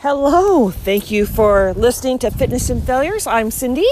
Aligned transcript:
Hello, 0.00 0.70
thank 0.70 1.12
you 1.12 1.24
for 1.24 1.72
listening 1.74 2.18
to 2.18 2.30
Fitness 2.32 2.70
and 2.70 2.82
Failures. 2.82 3.28
I'm 3.28 3.52
Cindy, 3.52 3.86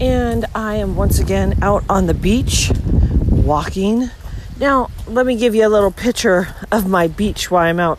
and 0.00 0.46
I 0.54 0.76
am 0.76 0.94
once 0.94 1.18
again 1.18 1.58
out 1.62 1.82
on 1.88 2.06
the 2.06 2.14
beach 2.14 2.70
walking. 3.28 4.10
Now, 4.60 4.90
let 5.08 5.26
me 5.26 5.34
give 5.34 5.56
you 5.56 5.66
a 5.66 5.68
little 5.68 5.90
picture 5.90 6.54
of 6.70 6.88
my 6.88 7.08
beach 7.08 7.50
while 7.50 7.64
I'm 7.64 7.80
out 7.80 7.98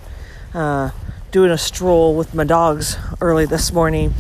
uh, 0.53 0.91
doing 1.31 1.51
a 1.51 1.57
stroll 1.57 2.15
with 2.15 2.33
my 2.33 2.45
dogs 2.45 2.95
early 3.19 3.45
this 3.45 3.73
morning. 3.73 4.13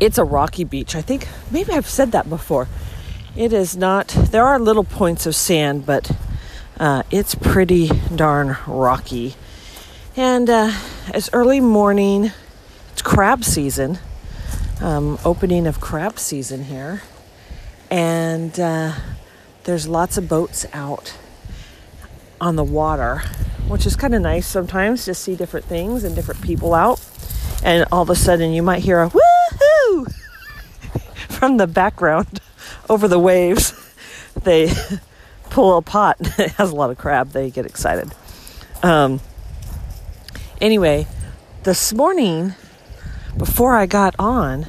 It's 0.00 0.16
a 0.16 0.24
rocky 0.24 0.64
beach. 0.64 0.96
I 0.96 1.02
think 1.02 1.28
maybe 1.50 1.72
I've 1.72 1.88
said 1.88 2.12
that 2.12 2.30
before. 2.30 2.68
It 3.34 3.54
is 3.54 3.78
not, 3.78 4.08
there 4.08 4.44
are 4.44 4.58
little 4.58 4.84
points 4.84 5.24
of 5.24 5.34
sand, 5.34 5.86
but 5.86 6.14
uh, 6.78 7.02
it's 7.10 7.34
pretty 7.34 7.88
darn 8.14 8.58
rocky. 8.66 9.36
And 10.14 10.50
uh, 10.50 10.72
it's 11.14 11.30
early 11.32 11.58
morning, 11.58 12.32
it's 12.92 13.00
crab 13.00 13.42
season, 13.42 13.98
um, 14.82 15.18
opening 15.24 15.66
of 15.66 15.80
crab 15.80 16.18
season 16.18 16.64
here. 16.64 17.00
And 17.90 18.60
uh, 18.60 18.96
there's 19.64 19.88
lots 19.88 20.18
of 20.18 20.28
boats 20.28 20.66
out 20.74 21.16
on 22.38 22.56
the 22.56 22.64
water, 22.64 23.22
which 23.66 23.86
is 23.86 23.96
kind 23.96 24.14
of 24.14 24.20
nice 24.20 24.46
sometimes 24.46 25.06
to 25.06 25.14
see 25.14 25.36
different 25.36 25.64
things 25.64 26.04
and 26.04 26.14
different 26.14 26.42
people 26.42 26.74
out. 26.74 27.02
And 27.64 27.86
all 27.90 28.02
of 28.02 28.10
a 28.10 28.14
sudden, 28.14 28.52
you 28.52 28.62
might 28.62 28.82
hear 28.82 29.00
a 29.00 29.08
woohoo 29.08 30.14
from 31.30 31.56
the 31.56 31.66
background 31.66 32.42
over 32.88 33.08
the 33.08 33.18
waves. 33.18 33.74
They 34.44 34.72
pull 35.50 35.76
a 35.76 35.82
pot, 35.82 36.16
it 36.38 36.52
has 36.52 36.70
a 36.70 36.74
lot 36.74 36.88
of 36.88 36.96
crab, 36.96 37.32
they 37.32 37.50
get 37.50 37.66
excited. 37.66 38.14
Um, 38.82 39.20
Anyway, 40.62 41.08
this 41.64 41.92
morning, 41.92 42.54
before 43.36 43.74
I 43.74 43.84
got 43.86 44.14
on, 44.16 44.66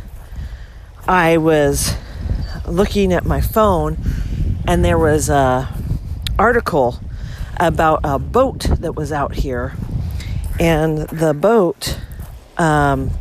I 1.07 1.37
was 1.37 1.93
looking 2.67 3.13
at 3.13 3.25
my 3.25 3.41
phone 3.41 3.99
and 4.67 4.83
there 4.83 4.97
was 4.97 5.29
a 5.29 5.71
article 6.39 6.99
about 7.57 7.99
a 8.03 8.17
boat 8.17 8.61
that 8.79 8.95
was 8.95 9.11
out 9.11 9.35
here 9.35 9.75
and 10.59 11.07
the 11.09 11.35
boat 11.35 11.99
um, 12.57 13.11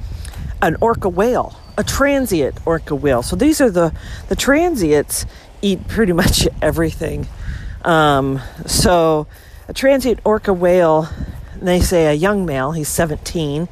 an 0.62 0.78
orca 0.80 1.11
whale 1.11 1.61
a 1.77 1.84
transient 1.84 2.55
orca 2.67 2.95
whale 2.95 3.23
so 3.23 3.37
these 3.37 3.61
are 3.61 3.70
the 3.70 3.95
the 4.28 4.37
transients 4.37 5.27
eat 5.62 5.87
pretty 5.89 6.12
much 6.12 6.47
everything 6.62 7.27
um, 7.84 8.41
so 8.67 9.27
a 9.69 9.73
transient 9.73 10.20
orca 10.25 10.53
whale 10.53 11.09
they 11.64 11.81
say 11.81 12.06
a 12.06 12.12
young 12.12 12.45
male, 12.45 12.73
he's 12.73 12.89
17, 12.89 13.69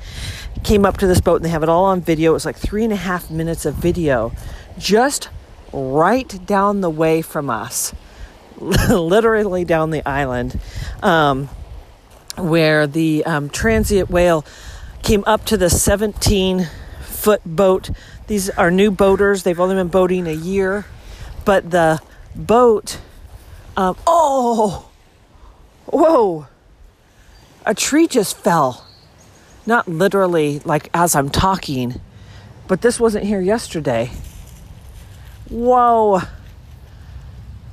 came 0.63 0.85
up 0.85 0.99
to 0.99 1.07
this 1.07 1.21
boat 1.21 1.37
and 1.37 1.45
they 1.45 1.51
have 1.51 1.63
it 1.63 1.69
all 1.69 1.87
on 1.87 2.01
video. 2.01 2.31
It 2.31 2.35
was 2.35 2.47
like 2.47 2.57
three 2.57 2.85
and 2.85 2.93
a 2.93 2.97
half 2.97 3.31
minutes 3.31 3.67
of 3.67 3.75
video 3.75 4.33
just 4.79 5.29
right 5.73 6.47
down 6.47 6.81
the 6.81 6.91
way 6.91 7.23
from 7.23 7.51
us, 7.51 7.93
literally 8.61 9.65
down 9.65 9.91
the 9.91 10.07
island, 10.09 10.59
um, 11.03 11.49
where 12.37 12.87
the 12.87 13.25
um, 13.25 13.49
transient 13.51 14.11
whale 14.11 14.45
came 15.03 15.25
up 15.27 15.45
to 15.47 15.57
the 15.57 15.71
17 15.71 16.69
foot 17.21 17.43
boat. 17.45 17.91
These 18.27 18.51
are 18.51 18.71
new 18.71 18.91
boaters, 18.91 19.43
they've 19.43 19.61
only 19.61 19.75
been 19.75 19.89
boating 19.89 20.27
a 20.27 20.33
year, 20.33 20.87
but 21.45 21.71
the 21.71 22.01
boat, 22.35 22.99
um, 23.77 23.97
oh, 24.07 24.91
whoa 25.87 26.47
a 27.71 27.75
tree 27.75 28.07
just 28.07 28.37
fell. 28.37 28.87
Not 29.67 29.87
literally 29.87 30.61
like 30.61 30.89
as 30.95 31.15
I'm 31.15 31.31
talking, 31.31 32.01
but 32.67 32.83
this 32.83 32.99
wasn't 32.99 33.25
here 33.25 33.41
yesterday. 33.41 34.11
Whoa. 35.49 36.23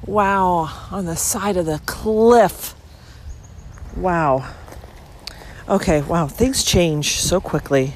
Wow. 0.06 0.88
On 0.91 1.06
the 1.06 1.16
side 1.16 1.57
of 1.57 1.66
the 1.66 1.80
cliff. 1.86 2.75
Wow. 3.96 4.47
Okay, 5.68 6.02
wow. 6.02 6.28
Things 6.28 6.63
change 6.63 7.19
so 7.19 7.41
quickly 7.41 7.94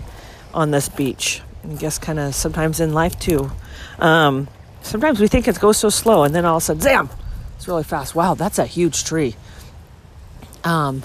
on 0.54 0.72
this 0.72 0.90
beach. 0.90 1.42
I 1.64 1.74
guess 1.76 1.98
kind 1.98 2.20
of 2.20 2.34
sometimes 2.34 2.80
in 2.80 2.94
life 2.94 3.20
too. 3.20 3.52
Um, 4.00 4.48
sometimes 4.82 5.20
we 5.20 5.28
think 5.28 5.48
it 5.48 5.60
goes 5.60 5.78
so 5.78 5.90
slow, 5.90 6.24
and 6.24 6.34
then 6.34 6.46
all 6.46 6.58
of 6.58 6.64
a 6.64 6.66
sudden, 6.66 6.82
zam! 6.82 7.10
It's 7.58 7.68
really 7.68 7.84
fast. 7.84 8.16
Wow, 8.16 8.34
that's 8.34 8.58
a 8.58 8.66
huge 8.66 9.04
tree. 9.04 9.36
Um, 10.64 11.04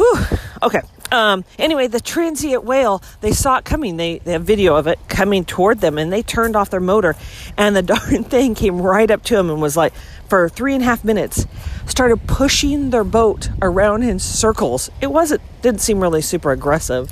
Whew. 0.00 0.38
Okay. 0.62 0.80
Um, 1.12 1.44
anyway, 1.58 1.88
the 1.88 2.00
transient 2.00 2.64
whale, 2.64 3.02
they 3.20 3.32
saw 3.32 3.58
it 3.58 3.66
coming. 3.66 3.98
They, 3.98 4.18
they 4.20 4.32
have 4.32 4.44
video 4.44 4.76
of 4.76 4.86
it 4.86 4.98
coming 5.08 5.44
toward 5.44 5.80
them, 5.80 5.98
and 5.98 6.10
they 6.10 6.22
turned 6.22 6.56
off 6.56 6.70
their 6.70 6.80
motor. 6.80 7.16
And 7.58 7.76
the 7.76 7.82
darn 7.94 8.24
thing 8.24 8.54
came 8.54 8.80
right 8.80 9.10
up 9.10 9.22
to 9.24 9.36
them 9.36 9.50
and 9.50 9.60
was 9.60 9.76
like, 9.76 9.92
for 10.28 10.48
three 10.48 10.74
and 10.74 10.82
a 10.82 10.86
half 10.86 11.04
minutes, 11.04 11.46
started 11.86 12.26
pushing 12.26 12.90
their 12.90 13.04
boat 13.04 13.50
around 13.60 14.04
in 14.04 14.18
circles. 14.20 14.88
It 15.02 15.08
wasn't, 15.08 15.42
didn't 15.60 15.82
seem 15.82 16.00
really 16.00 16.22
super 16.22 16.50
aggressive, 16.52 17.10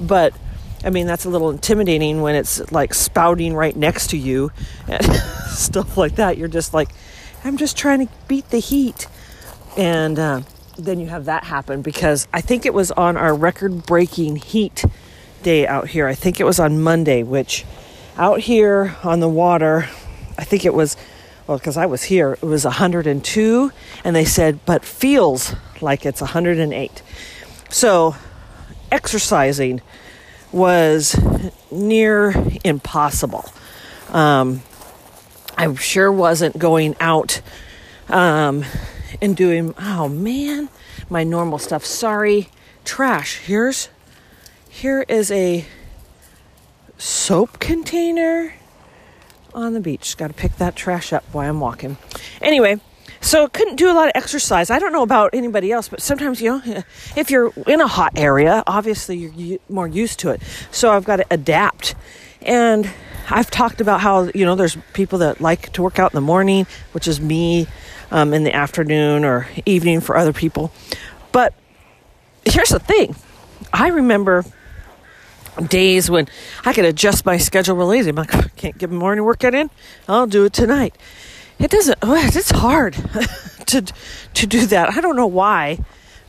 but 0.00 0.34
I 0.84 0.90
mean, 0.90 1.06
that's 1.06 1.24
a 1.24 1.28
little 1.28 1.50
intimidating 1.50 2.22
when 2.22 2.34
it's 2.34 2.70
like 2.70 2.94
spouting 2.94 3.54
right 3.54 3.74
next 3.74 4.10
to 4.10 4.16
you 4.16 4.52
and 4.86 5.04
stuff 5.48 5.96
like 5.96 6.16
that. 6.16 6.38
You're 6.38 6.48
just 6.48 6.72
like, 6.72 6.90
I'm 7.44 7.56
just 7.56 7.76
trying 7.76 8.06
to 8.06 8.12
beat 8.28 8.50
the 8.50 8.58
heat. 8.58 9.06
And, 9.76 10.18
uh, 10.18 10.42
then 10.78 11.00
you 11.00 11.08
have 11.08 11.24
that 11.26 11.44
happen 11.44 11.82
because 11.82 12.28
I 12.32 12.40
think 12.40 12.64
it 12.64 12.72
was 12.72 12.90
on 12.92 13.16
our 13.16 13.34
record 13.34 13.84
breaking 13.84 14.36
heat 14.36 14.84
day 15.42 15.66
out 15.66 15.88
here. 15.88 16.06
I 16.06 16.14
think 16.14 16.40
it 16.40 16.44
was 16.44 16.60
on 16.60 16.80
Monday, 16.80 17.22
which 17.22 17.64
out 18.16 18.40
here 18.40 18.96
on 19.02 19.20
the 19.20 19.28
water, 19.28 19.88
I 20.38 20.44
think 20.44 20.64
it 20.64 20.74
was, 20.74 20.96
well, 21.46 21.58
because 21.58 21.76
I 21.76 21.86
was 21.86 22.04
here, 22.04 22.34
it 22.34 22.42
was 22.42 22.64
102, 22.64 23.72
and 24.04 24.16
they 24.16 24.24
said, 24.24 24.60
but 24.64 24.84
feels 24.84 25.54
like 25.80 26.06
it's 26.06 26.20
108. 26.20 27.02
So 27.70 28.14
exercising 28.90 29.80
was 30.52 31.18
near 31.70 32.34
impossible. 32.64 33.44
Um, 34.10 34.62
I 35.56 35.72
sure 35.74 36.10
wasn't 36.10 36.58
going 36.58 36.96
out 37.00 37.40
um, 38.08 38.64
and 39.20 39.36
doing, 39.36 39.74
oh 39.78 40.08
man, 40.08 40.68
my 41.10 41.24
normal 41.24 41.58
stuff. 41.58 41.84
Sorry, 41.84 42.48
trash. 42.84 43.38
Here's, 43.38 43.88
here 44.68 45.04
is 45.08 45.30
a 45.30 45.66
soap 46.96 47.58
container 47.58 48.54
on 49.54 49.74
the 49.74 49.80
beach. 49.80 50.16
Got 50.16 50.28
to 50.28 50.34
pick 50.34 50.56
that 50.56 50.76
trash 50.76 51.12
up 51.12 51.24
while 51.32 51.48
I'm 51.48 51.60
walking. 51.60 51.96
Anyway, 52.40 52.80
so 53.20 53.48
couldn't 53.48 53.76
do 53.76 53.90
a 53.90 53.94
lot 53.94 54.06
of 54.06 54.12
exercise. 54.14 54.70
I 54.70 54.78
don't 54.78 54.92
know 54.92 55.02
about 55.02 55.34
anybody 55.34 55.72
else, 55.72 55.88
but 55.88 56.00
sometimes 56.00 56.40
you 56.40 56.50
know, 56.50 56.82
if 57.16 57.30
you're 57.30 57.52
in 57.66 57.80
a 57.80 57.86
hot 57.86 58.12
area, 58.16 58.62
obviously 58.66 59.16
you're 59.16 59.58
more 59.68 59.88
used 59.88 60.18
to 60.20 60.30
it. 60.30 60.42
So 60.70 60.90
I've 60.90 61.04
got 61.04 61.16
to 61.16 61.26
adapt. 61.30 61.94
And 62.42 62.88
I've 63.30 63.50
talked 63.50 63.80
about 63.80 64.00
how 64.00 64.30
you 64.34 64.44
know 64.44 64.54
there's 64.54 64.76
people 64.92 65.18
that 65.18 65.40
like 65.40 65.72
to 65.72 65.82
work 65.82 65.98
out 65.98 66.12
in 66.12 66.16
the 66.16 66.22
morning, 66.22 66.66
which 66.92 67.08
is 67.08 67.20
me 67.20 67.66
um, 68.10 68.32
in 68.32 68.44
the 68.44 68.54
afternoon 68.54 69.24
or 69.24 69.48
evening 69.66 70.00
for 70.00 70.16
other 70.16 70.32
people. 70.32 70.72
But 71.32 71.54
here's 72.44 72.70
the 72.70 72.78
thing 72.78 73.16
I 73.72 73.88
remember 73.88 74.44
days 75.68 76.10
when 76.10 76.28
I 76.64 76.72
could 76.72 76.84
adjust 76.84 77.26
my 77.26 77.36
schedule 77.36 77.76
really 77.76 77.98
easy. 77.98 78.10
I'm 78.10 78.16
like, 78.16 78.34
I 78.34 78.48
can't 78.56 78.78
get 78.78 78.90
a 78.90 78.92
morning 78.92 79.24
workout 79.24 79.54
in, 79.54 79.70
I'll 80.08 80.26
do 80.26 80.44
it 80.44 80.52
tonight. 80.52 80.94
It 81.58 81.70
doesn't, 81.70 81.98
oh, 82.02 82.14
it's 82.16 82.50
hard 82.50 82.94
to, 83.66 83.82
to 84.34 84.46
do 84.46 84.66
that. 84.66 84.96
I 84.96 85.00
don't 85.00 85.16
know 85.16 85.26
why. 85.26 85.78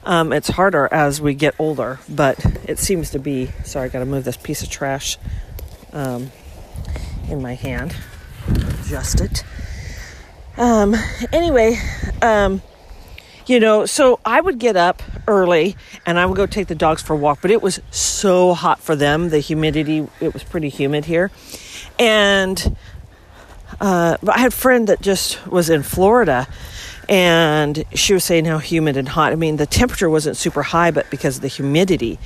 Um, 0.03 0.33
it's 0.33 0.47
harder 0.47 0.87
as 0.91 1.21
we 1.21 1.33
get 1.33 1.55
older, 1.59 1.99
but 2.07 2.43
it 2.67 2.79
seems 2.79 3.11
to 3.11 3.19
be. 3.19 3.51
Sorry, 3.63 3.85
I 3.85 3.89
got 3.89 3.99
to 3.99 4.05
move 4.05 4.23
this 4.23 4.37
piece 4.37 4.63
of 4.63 4.69
trash 4.69 5.17
um, 5.91 6.31
in 7.29 7.41
my 7.41 7.53
hand. 7.53 7.95
Adjust 8.47 9.21
it. 9.21 9.43
Um, 10.57 10.95
anyway, 11.31 11.77
um, 12.21 12.61
you 13.45 13.59
know, 13.59 13.85
so 13.85 14.19
I 14.25 14.41
would 14.41 14.59
get 14.59 14.75
up 14.75 15.01
early 15.27 15.75
and 16.05 16.19
I 16.19 16.25
would 16.25 16.37
go 16.37 16.45
take 16.45 16.67
the 16.67 16.75
dogs 16.75 17.01
for 17.01 17.13
a 17.13 17.17
walk, 17.17 17.39
but 17.41 17.51
it 17.51 17.61
was 17.61 17.79
so 17.91 18.53
hot 18.53 18.79
for 18.79 18.95
them. 18.95 19.29
The 19.29 19.39
humidity, 19.39 20.07
it 20.19 20.33
was 20.33 20.43
pretty 20.43 20.69
humid 20.69 21.05
here. 21.05 21.31
And 21.97 22.75
uh, 23.81 24.17
I 24.27 24.39
had 24.39 24.47
a 24.49 24.55
friend 24.55 24.87
that 24.87 25.01
just 25.01 25.45
was 25.47 25.69
in 25.69 25.83
Florida 25.83 26.47
and 27.07 27.83
she 27.95 28.13
was 28.13 28.23
saying 28.23 28.45
how 28.45 28.59
humid 28.59 28.95
and 28.95 29.07
hot. 29.07 29.31
I 29.31 29.35
mean, 29.35 29.57
the 29.57 29.65
temperature 29.65 30.09
wasn't 30.09 30.37
super 30.37 30.61
high, 30.61 30.91
but 30.91 31.09
because 31.09 31.37
of 31.37 31.41
the 31.41 31.47
humidity, 31.47 32.19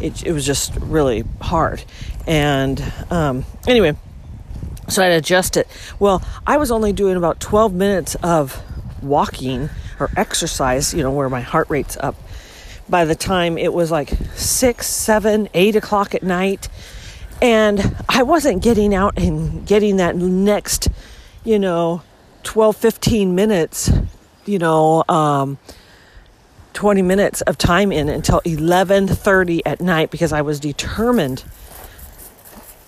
it, 0.00 0.24
it 0.24 0.32
was 0.32 0.46
just 0.46 0.74
really 0.76 1.24
hard. 1.42 1.84
And 2.26 2.82
um, 3.10 3.44
anyway, 3.68 3.96
So 4.88 5.02
I'd 5.02 5.12
adjust 5.12 5.56
it. 5.58 5.68
Well, 5.98 6.22
I 6.46 6.56
was 6.56 6.70
only 6.70 6.92
doing 6.92 7.16
about 7.16 7.38
12 7.38 7.74
minutes 7.74 8.14
of 8.22 8.62
walking 9.02 9.68
or 9.98 10.10
exercise, 10.16 10.94
you 10.94 11.02
know, 11.02 11.10
where 11.10 11.28
my 11.28 11.42
heart 11.42 11.68
rate's 11.68 11.98
up. 11.98 12.16
By 12.88 13.04
the 13.04 13.14
time 13.14 13.58
it 13.58 13.72
was 13.72 13.90
like 13.90 14.10
six, 14.34 14.86
seven, 14.86 15.48
eight 15.54 15.76
o'clock 15.76 16.14
at 16.14 16.22
night, 16.22 16.68
and 17.42 17.96
I 18.08 18.22
wasn't 18.22 18.62
getting 18.62 18.94
out 18.94 19.18
and 19.18 19.66
getting 19.66 19.96
that 19.96 20.16
next, 20.16 20.88
you 21.44 21.58
know, 21.58 22.02
12, 22.42 22.76
15 22.76 23.34
minutes, 23.34 23.90
you 24.46 24.58
know, 24.58 25.04
um, 25.08 25.58
20 26.72 27.02
minutes 27.02 27.40
of 27.42 27.58
time 27.58 27.92
in 27.92 28.08
until 28.08 28.40
11:30 28.44 29.60
at 29.66 29.80
night 29.80 30.10
because 30.10 30.32
I 30.32 30.40
was 30.40 30.60
determined 30.60 31.44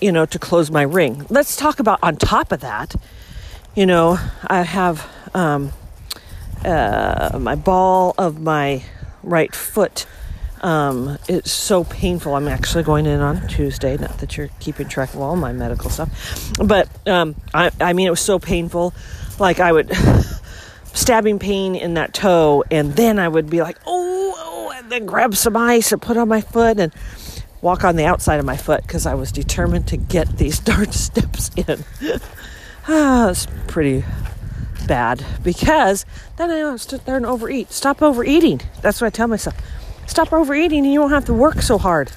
you 0.00 0.10
know 0.10 0.26
to 0.26 0.38
close 0.38 0.70
my 0.70 0.82
ring. 0.82 1.24
Let's 1.30 1.56
talk 1.56 1.78
about 1.78 2.00
on 2.02 2.16
top 2.16 2.52
of 2.52 2.60
that, 2.60 2.94
you 3.74 3.86
know, 3.86 4.18
I 4.46 4.62
have 4.62 5.08
um, 5.32 5.72
uh, 6.64 7.38
my 7.40 7.54
ball 7.54 8.14
of 8.18 8.40
my 8.40 8.82
right 9.22 9.54
foot 9.54 10.06
um, 10.62 11.18
it's 11.28 11.50
so 11.50 11.84
painful. 11.84 12.34
I'm 12.34 12.48
actually 12.48 12.84
going 12.84 13.06
in 13.06 13.20
on 13.20 13.46
Tuesday. 13.48 13.96
Not 13.96 14.18
that 14.18 14.36
you're 14.36 14.48
keeping 14.60 14.88
track 14.88 15.12
of 15.14 15.20
all 15.20 15.36
my 15.36 15.52
medical 15.52 15.90
stuff, 15.90 16.52
but 16.64 16.88
um, 17.08 17.34
I, 17.52 17.70
I 17.80 17.92
mean, 17.92 18.06
it 18.06 18.10
was 18.10 18.20
so 18.20 18.38
painful. 18.38 18.94
Like 19.38 19.58
I 19.58 19.72
would 19.72 19.90
stabbing 20.92 21.38
pain 21.38 21.74
in 21.74 21.94
that 21.94 22.14
toe, 22.14 22.62
and 22.70 22.94
then 22.94 23.18
I 23.18 23.26
would 23.26 23.50
be 23.50 23.60
like, 23.60 23.78
oh, 23.86 24.34
oh, 24.36 24.72
and 24.76 24.90
then 24.90 25.04
grab 25.04 25.34
some 25.34 25.56
ice 25.56 25.90
and 25.90 26.00
put 26.00 26.16
on 26.16 26.28
my 26.28 26.40
foot 26.40 26.78
and 26.78 26.92
walk 27.60 27.84
on 27.84 27.96
the 27.96 28.04
outside 28.04 28.38
of 28.38 28.44
my 28.44 28.56
foot 28.56 28.82
because 28.82 29.06
I 29.06 29.14
was 29.14 29.32
determined 29.32 29.88
to 29.88 29.96
get 29.96 30.38
these 30.38 30.60
darn 30.60 30.92
steps 30.92 31.50
in. 31.56 31.84
ah, 32.88 33.30
it's 33.30 33.48
pretty 33.66 34.04
bad 34.86 35.24
because 35.42 36.04
then 36.36 36.50
I 36.50 36.76
sit 36.76 37.04
there 37.04 37.16
and 37.16 37.26
overeat. 37.26 37.72
Stop 37.72 38.00
overeating. 38.00 38.60
That's 38.80 39.00
what 39.00 39.08
I 39.08 39.10
tell 39.10 39.28
myself. 39.28 39.56
Stop 40.06 40.32
overeating 40.32 40.84
and 40.84 40.92
you 40.92 41.00
won't 41.00 41.12
have 41.12 41.24
to 41.26 41.34
work 41.34 41.62
so 41.62 41.78
hard. 41.78 42.10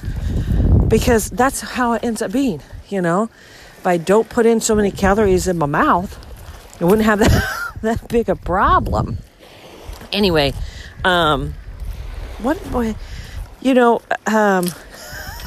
Because 0.87 1.29
that's 1.29 1.61
how 1.61 1.93
it 1.93 2.03
ends 2.03 2.21
up 2.21 2.31
being, 2.31 2.61
you 2.89 3.01
know? 3.01 3.29
If 3.77 3.87
I 3.87 3.97
don't 3.97 4.29
put 4.29 4.45
in 4.45 4.61
so 4.61 4.75
many 4.75 4.91
calories 4.91 5.47
in 5.47 5.57
my 5.57 5.65
mouth, 5.65 6.19
I 6.81 6.85
wouldn't 6.85 7.05
have 7.05 7.19
that, 7.19 7.77
that 7.81 8.07
big 8.07 8.29
a 8.29 8.35
problem. 8.35 9.17
Anyway, 10.11 10.53
um, 11.03 11.53
what, 12.39 12.71
boy, 12.71 12.95
you 13.61 13.73
know, 13.73 14.01
um, 14.27 14.67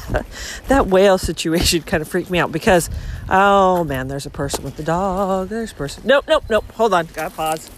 that 0.67 0.87
whale 0.87 1.17
situation 1.17 1.81
kind 1.83 2.01
of 2.01 2.07
freaked 2.07 2.29
me 2.29 2.39
out 2.39 2.51
because, 2.51 2.89
oh 3.29 3.83
man, 3.83 4.07
there's 4.07 4.25
a 4.25 4.29
person 4.29 4.63
with 4.63 4.75
the 4.77 4.83
dog. 4.83 5.49
There's 5.49 5.71
a 5.71 5.75
person. 5.75 6.03
Nope, 6.05 6.25
nope, 6.27 6.43
nope. 6.49 6.71
Hold 6.73 6.93
on. 6.93 7.07
Gotta 7.07 7.35
pause. 7.35 7.69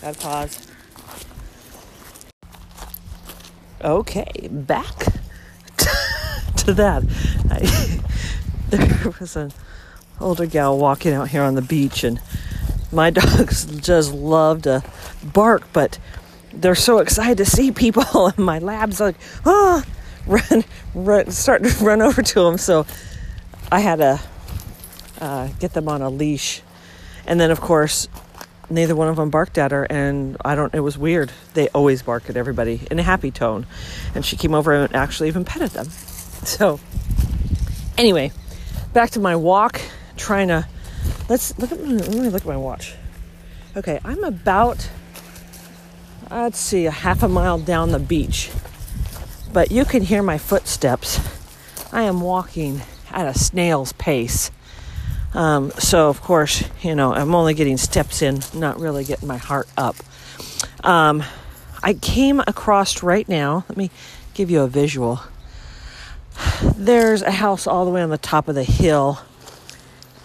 Gotta 0.00 0.18
pause. 0.18 0.71
Okay, 3.82 4.48
back 4.48 4.96
to 6.56 6.72
that. 6.72 7.02
I, 7.50 8.00
there 8.70 9.12
was 9.18 9.34
an 9.34 9.52
older 10.20 10.46
gal 10.46 10.78
walking 10.78 11.12
out 11.12 11.28
here 11.28 11.42
on 11.42 11.56
the 11.56 11.62
beach, 11.62 12.04
and 12.04 12.20
my 12.92 13.10
dogs 13.10 13.64
just 13.80 14.12
love 14.12 14.62
to 14.62 14.84
bark, 15.24 15.64
but 15.72 15.98
they're 16.52 16.76
so 16.76 16.98
excited 16.98 17.38
to 17.38 17.44
see 17.44 17.72
people, 17.72 18.28
and 18.28 18.38
my 18.38 18.60
lab's 18.60 19.00
like, 19.00 19.16
oh, 19.44 19.82
run, 20.28 20.64
run, 20.94 21.30
start 21.32 21.64
to 21.64 21.84
run 21.84 22.00
over 22.00 22.22
to 22.22 22.40
them. 22.40 22.58
So 22.58 22.86
I 23.72 23.80
had 23.80 23.96
to 23.96 24.20
uh, 25.20 25.48
get 25.58 25.72
them 25.72 25.88
on 25.88 26.02
a 26.02 26.08
leash, 26.08 26.62
and 27.26 27.40
then 27.40 27.50
of 27.50 27.60
course 27.60 28.06
neither 28.72 28.96
one 28.96 29.08
of 29.08 29.16
them 29.16 29.30
barked 29.30 29.58
at 29.58 29.70
her 29.70 29.84
and 29.84 30.36
i 30.44 30.54
don't 30.54 30.74
it 30.74 30.80
was 30.80 30.96
weird. 30.96 31.30
They 31.54 31.68
always 31.68 32.02
bark 32.02 32.30
at 32.30 32.36
everybody 32.36 32.80
in 32.90 32.98
a 32.98 33.02
happy 33.02 33.30
tone. 33.30 33.66
And 34.14 34.24
she 34.24 34.36
came 34.36 34.54
over 34.54 34.72
and 34.72 34.94
actually 34.94 35.28
even 35.28 35.44
petted 35.44 35.70
them. 35.70 35.88
So 36.44 36.80
anyway 37.96 38.32
back 38.92 39.10
to 39.10 39.20
my 39.20 39.36
walk 39.36 39.80
trying 40.16 40.48
to 40.48 40.66
let's 41.28 41.56
look 41.56 41.70
at 41.70 41.80
let 41.80 42.10
me 42.10 42.28
look 42.30 42.42
at 42.42 42.48
my 42.48 42.56
watch. 42.56 42.94
Okay 43.76 44.00
i'm 44.04 44.24
about 44.24 44.90
let's 46.30 46.58
see 46.58 46.86
a 46.86 46.90
half 46.90 47.22
a 47.22 47.28
mile 47.28 47.58
down 47.58 47.92
the 47.92 48.00
beach. 48.00 48.50
But 49.52 49.70
you 49.70 49.84
can 49.84 50.02
hear 50.02 50.22
my 50.22 50.38
footsteps. 50.38 51.20
I 51.92 52.02
am 52.02 52.22
walking 52.22 52.80
at 53.12 53.26
a 53.26 53.38
snail's 53.38 53.92
pace 53.92 54.50
um, 55.34 55.70
so, 55.72 56.08
of 56.08 56.20
course, 56.20 56.64
you 56.82 56.94
know, 56.94 57.14
I'm 57.14 57.34
only 57.34 57.54
getting 57.54 57.76
steps 57.76 58.22
in, 58.22 58.40
not 58.54 58.78
really 58.78 59.04
getting 59.04 59.28
my 59.28 59.38
heart 59.38 59.68
up. 59.76 59.96
Um, 60.84 61.22
I 61.82 61.94
came 61.94 62.40
across 62.40 63.02
right 63.02 63.28
now, 63.28 63.64
let 63.68 63.78
me 63.78 63.90
give 64.34 64.50
you 64.50 64.60
a 64.60 64.68
visual. 64.68 65.20
There's 66.76 67.22
a 67.22 67.30
house 67.30 67.66
all 67.66 67.84
the 67.84 67.90
way 67.90 68.02
on 68.02 68.10
the 68.10 68.18
top 68.18 68.48
of 68.48 68.54
the 68.54 68.64
hill. 68.64 69.20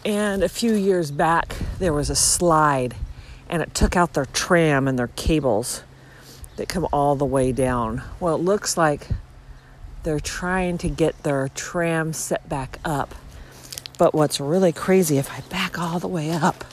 And 0.06 0.44
a 0.44 0.50
few 0.50 0.74
years 0.74 1.12
back, 1.12 1.56
there 1.80 1.94
was 1.94 2.10
a 2.10 2.16
slide 2.16 2.96
and 3.50 3.62
it 3.62 3.74
took 3.74 3.96
out 3.96 4.14
their 4.14 4.26
tram 4.26 4.88
and 4.88 5.00
their 5.00 5.10
cables 5.10 5.84
that 6.58 6.68
come 6.68 6.88
all 6.92 7.16
the 7.16 7.26
way 7.26 7.52
down. 7.52 8.02
Well, 8.20 8.36
it 8.36 8.42
looks 8.42 8.78
like 8.78 9.08
they're 10.04 10.20
trying 10.20 10.78
to 10.80 10.90
get 10.90 11.24
their 11.24 11.50
tram 11.50 12.14
set 12.14 12.48
back 12.48 12.80
up 12.84 13.16
but 13.98 14.14
what's 14.14 14.40
really 14.40 14.72
crazy, 14.72 15.18
if 15.18 15.32
I 15.32 15.42
back 15.50 15.80
all 15.80 16.00
the 16.00 16.08
way 16.08 16.32
up, 16.32 16.64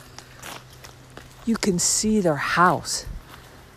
you 1.47 1.57
can 1.57 1.79
see 1.79 2.21
their 2.21 2.37
house 2.37 3.07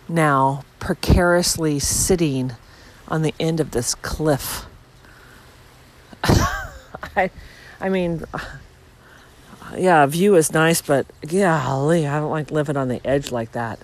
now 0.08 0.64
precariously 0.80 1.80
sitting 1.80 2.54
on 3.08 3.22
the 3.22 3.34
end 3.40 3.60
of 3.60 3.72
this 3.72 3.96
cliff. 3.96 4.66
I, 6.24 7.30
I 7.80 7.90
mean, 7.90 8.24
yeah, 9.78 10.06
view 10.06 10.36
is 10.36 10.52
nice, 10.54 10.82
but 10.82 11.06
golly, 11.26 12.08
I 12.08 12.20
don't 12.20 12.32
like 12.32 12.52
living 12.52 12.78
on 12.78 12.88
the 12.88 13.06
edge 13.06 13.32
like 13.32 13.54
that. 13.54 13.80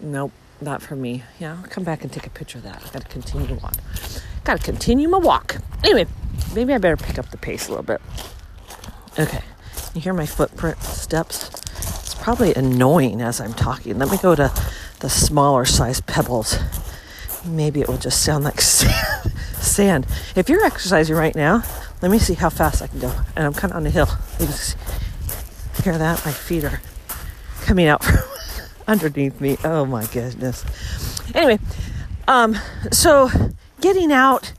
Nope, 0.00 0.32
not 0.60 0.82
for 0.82 0.96
me. 0.96 1.22
Yeah, 1.38 1.56
I'll 1.60 1.68
come 1.68 1.84
back 1.84 2.02
and 2.02 2.12
take 2.12 2.26
a 2.26 2.30
picture 2.30 2.58
of 2.58 2.64
that. 2.64 2.82
I 2.84 2.90
gotta 2.92 3.08
continue 3.08 3.46
to 3.48 3.54
walk. 3.54 3.74
Gotta 4.44 4.62
continue 4.62 5.08
my 5.08 5.18
walk. 5.18 5.56
Anyway, 5.82 6.06
maybe 6.54 6.72
I 6.74 6.78
better 6.78 6.96
pick 6.96 7.18
up 7.18 7.30
the 7.30 7.38
pace 7.38 7.68
a 7.68 7.70
little 7.70 7.84
bit. 7.84 8.00
Okay, 9.16 9.42
you 9.94 10.00
hear 10.00 10.12
my 10.12 10.26
footprint 10.26 10.82
steps? 10.82 11.48
It's 12.00 12.16
probably 12.16 12.52
annoying 12.52 13.20
as 13.20 13.40
I'm 13.40 13.54
talking. 13.54 13.96
Let 13.96 14.10
me 14.10 14.16
go 14.16 14.34
to 14.34 14.52
the 14.98 15.08
smaller 15.08 15.64
size 15.64 16.00
pebbles. 16.00 16.58
Maybe 17.46 17.80
it 17.80 17.86
will 17.86 17.98
just 17.98 18.24
sound 18.24 18.42
like 18.42 18.60
sand. 18.60 20.08
If 20.34 20.48
you're 20.48 20.64
exercising 20.64 21.14
right 21.14 21.36
now, 21.36 21.62
let 22.02 22.10
me 22.10 22.18
see 22.18 22.34
how 22.34 22.50
fast 22.50 22.82
I 22.82 22.88
can 22.88 22.98
go. 22.98 23.12
And 23.36 23.46
I'm 23.46 23.52
kind 23.52 23.70
of 23.70 23.76
on 23.76 23.84
the 23.84 23.90
hill. 23.90 24.08
You 24.40 24.48
hear 25.84 25.96
that? 25.96 26.24
My 26.26 26.32
feet 26.32 26.64
are 26.64 26.80
coming 27.62 27.86
out 27.86 28.02
from 28.02 28.18
underneath 28.88 29.40
me. 29.40 29.58
Oh 29.62 29.86
my 29.86 30.06
goodness. 30.06 30.64
Anyway, 31.36 31.60
um, 32.26 32.56
so 32.90 33.30
getting 33.80 34.10
out 34.10 34.54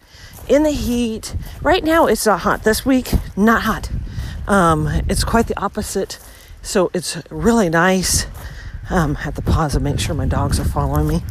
in 0.47 0.63
the 0.63 0.71
heat. 0.71 1.35
Right 1.61 1.83
now 1.83 2.05
it's 2.07 2.25
not 2.25 2.39
hot. 2.39 2.63
This 2.63 2.85
week, 2.85 3.11
not 3.35 3.63
hot. 3.63 3.89
Um, 4.47 4.87
it's 5.09 5.23
quite 5.23 5.47
the 5.47 5.59
opposite. 5.59 6.19
So 6.61 6.91
it's 6.93 7.17
really 7.29 7.69
nice. 7.69 8.27
Um, 8.89 9.15
have 9.15 9.35
to 9.35 9.41
pause 9.41 9.75
and 9.75 9.83
make 9.83 9.99
sure 9.99 10.15
my 10.15 10.25
dogs 10.25 10.59
are 10.59 10.65
following 10.65 11.07
me. 11.07 11.23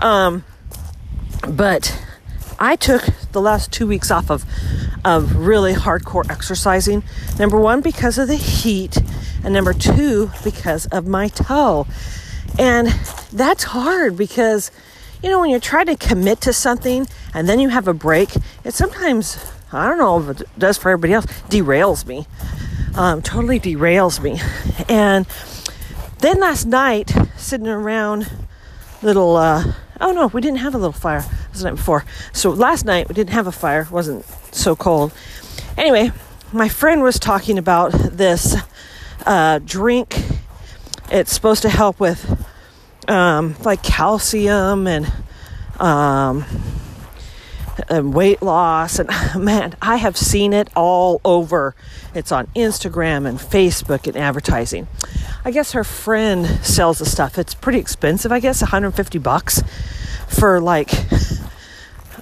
Um, 0.00 0.44
but 1.48 2.02
I 2.58 2.76
took 2.76 3.04
the 3.32 3.40
last 3.40 3.72
two 3.72 3.86
weeks 3.86 4.10
off 4.10 4.30
of 4.30 4.44
of 5.04 5.36
really 5.36 5.72
hardcore 5.72 6.28
exercising. 6.28 7.04
Number 7.38 7.60
one, 7.60 7.80
because 7.80 8.18
of 8.18 8.26
the 8.26 8.34
heat, 8.34 8.98
and 9.44 9.54
number 9.54 9.72
two, 9.72 10.32
because 10.42 10.86
of 10.86 11.06
my 11.06 11.28
toe. 11.28 11.86
And 12.58 12.88
that's 13.32 13.62
hard 13.64 14.16
because, 14.16 14.72
you 15.22 15.30
know, 15.30 15.40
when 15.40 15.50
you're 15.50 15.60
trying 15.60 15.86
to 15.86 15.96
commit 15.96 16.40
to 16.42 16.52
something 16.52 17.06
and 17.32 17.48
then 17.48 17.60
you 17.60 17.68
have 17.68 17.86
a 17.86 17.94
break, 17.94 18.34
it 18.64 18.74
sometimes 18.74 19.36
I 19.72 19.88
don't 19.88 19.98
know 19.98 20.30
if 20.30 20.40
it 20.40 20.48
does 20.58 20.78
for 20.78 20.90
everybody 20.90 21.12
else, 21.12 21.26
derails 21.48 22.06
me. 22.06 22.26
Um, 22.94 23.20
totally 23.20 23.60
derails 23.60 24.22
me. 24.22 24.40
And 24.88 25.26
then 26.20 26.40
last 26.40 26.66
night, 26.66 27.12
sitting 27.36 27.66
around 27.68 28.30
little, 29.02 29.36
uh, 29.36 29.72
oh 30.00 30.12
no, 30.12 30.28
we 30.28 30.40
didn't 30.40 30.58
have 30.58 30.74
a 30.74 30.78
little 30.78 30.92
fire. 30.92 31.18
It 31.18 31.50
was 31.52 31.60
the 31.60 31.70
night 31.70 31.76
before. 31.76 32.04
So 32.32 32.50
last 32.50 32.84
night 32.84 33.08
we 33.08 33.14
didn't 33.14 33.32
have 33.32 33.46
a 33.46 33.52
fire. 33.52 33.82
It 33.82 33.90
wasn't 33.90 34.24
so 34.52 34.76
cold. 34.76 35.12
Anyway, 35.76 36.12
my 36.52 36.68
friend 36.68 37.02
was 37.02 37.18
talking 37.18 37.58
about 37.58 37.92
this 37.92 38.56
uh, 39.26 39.58
drink. 39.64 40.16
It's 41.10 41.32
supposed 41.32 41.62
to 41.62 41.68
help 41.68 42.00
with 42.00 42.46
um, 43.08 43.56
like 43.62 43.82
calcium 43.82 44.86
and 44.86 45.12
um, 45.78 46.44
and 47.88 48.14
weight 48.14 48.42
loss. 48.42 48.98
And 48.98 49.08
man, 49.36 49.74
I 49.80 49.96
have 49.96 50.16
seen 50.16 50.52
it 50.52 50.68
all 50.76 51.20
over. 51.24 51.74
It's 52.14 52.32
on 52.32 52.46
Instagram 52.48 53.26
and 53.26 53.38
Facebook 53.38 54.06
and 54.06 54.16
advertising. 54.16 54.88
I 55.44 55.50
guess 55.50 55.72
her 55.72 55.84
friend 55.84 56.46
sells 56.64 56.98
the 56.98 57.06
stuff. 57.06 57.38
It's 57.38 57.54
pretty 57.54 57.78
expensive, 57.78 58.32
I 58.32 58.40
guess, 58.40 58.62
150 58.62 59.18
bucks 59.18 59.62
for 60.28 60.60
like 60.60 60.90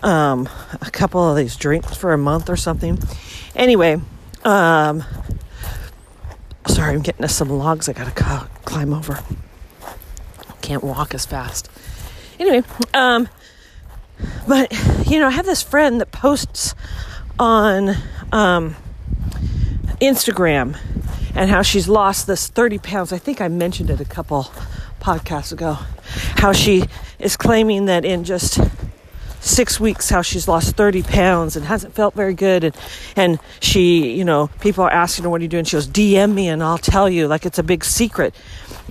um, 0.03 0.49
a 0.83 0.91
couple 0.91 1.29
of 1.29 1.37
these 1.37 1.57
drinks 1.57 1.97
for 1.97 2.13
a 2.13 2.19
month 2.19 2.51
or 2.51 2.57
something. 2.57 2.99
Anyway, 3.57 4.01
um, 4.45 5.05
sorry, 6.67 6.95
I'm 6.95 7.03
getting 7.03 7.23
to 7.23 7.29
some 7.29 7.49
logs 7.49 7.89
I 7.89 7.93
gotta 7.93 8.49
climb 8.65 8.93
over. 8.93 9.21
Can't 10.61 10.85
walk 10.85 11.15
as 11.15 11.25
fast. 11.25 11.71
Anyway, 12.39 12.63
um, 12.93 13.29
but 14.47 14.73
you 15.07 15.19
know, 15.19 15.27
I 15.27 15.31
have 15.31 15.47
this 15.47 15.63
friend 15.63 16.01
that 16.01 16.13
posts 16.13 16.75
on 17.39 17.91
um, 18.33 18.77
Instagram 20.01 20.79
and 21.35 21.51
how 21.51 21.63
she's 21.63 21.89
lost 21.89 22.27
this 22.27 22.49
30 22.49 22.79
pounds. 22.79 23.13
I 23.13 23.19
think 23.19 23.41
I 23.41 23.49
mentioned 23.49 23.91
it 23.91 24.01
a 24.01 24.05
couple 24.05 24.45
podcasts 25.01 25.53
ago. 25.53 25.79
How 26.37 26.53
she 26.53 26.85
is 27.19 27.37
claiming 27.37 27.87
that 27.87 28.05
in 28.05 28.25
just 28.25 28.61
six 29.41 29.79
weeks 29.79 30.09
how 30.09 30.23
she's 30.23 30.49
lost 30.49 30.75
30 30.75 31.03
pounds 31.03 31.55
and 31.55 31.67
hasn't 31.67 31.95
felt 31.95 32.15
very 32.15 32.33
good. 32.33 32.65
And 32.65 32.77
and 33.15 33.39
she 33.61 34.15
you 34.15 34.25
know 34.25 34.49
people 34.61 34.85
are 34.85 34.91
asking 34.91 35.25
her 35.25 35.31
what 35.31 35.41
are 35.41 35.45
you 35.45 35.49
doing? 35.49 35.65
She 35.65 35.77
goes 35.77 35.87
dm 35.87 36.33
me 36.33 36.49
and 36.49 36.63
i'll 36.63 36.79
tell 36.79 37.11
you 37.11 37.29
like 37.29 37.45
it's 37.45 37.59
a 37.59 37.63
big 37.63 37.85
secret. 37.85 38.35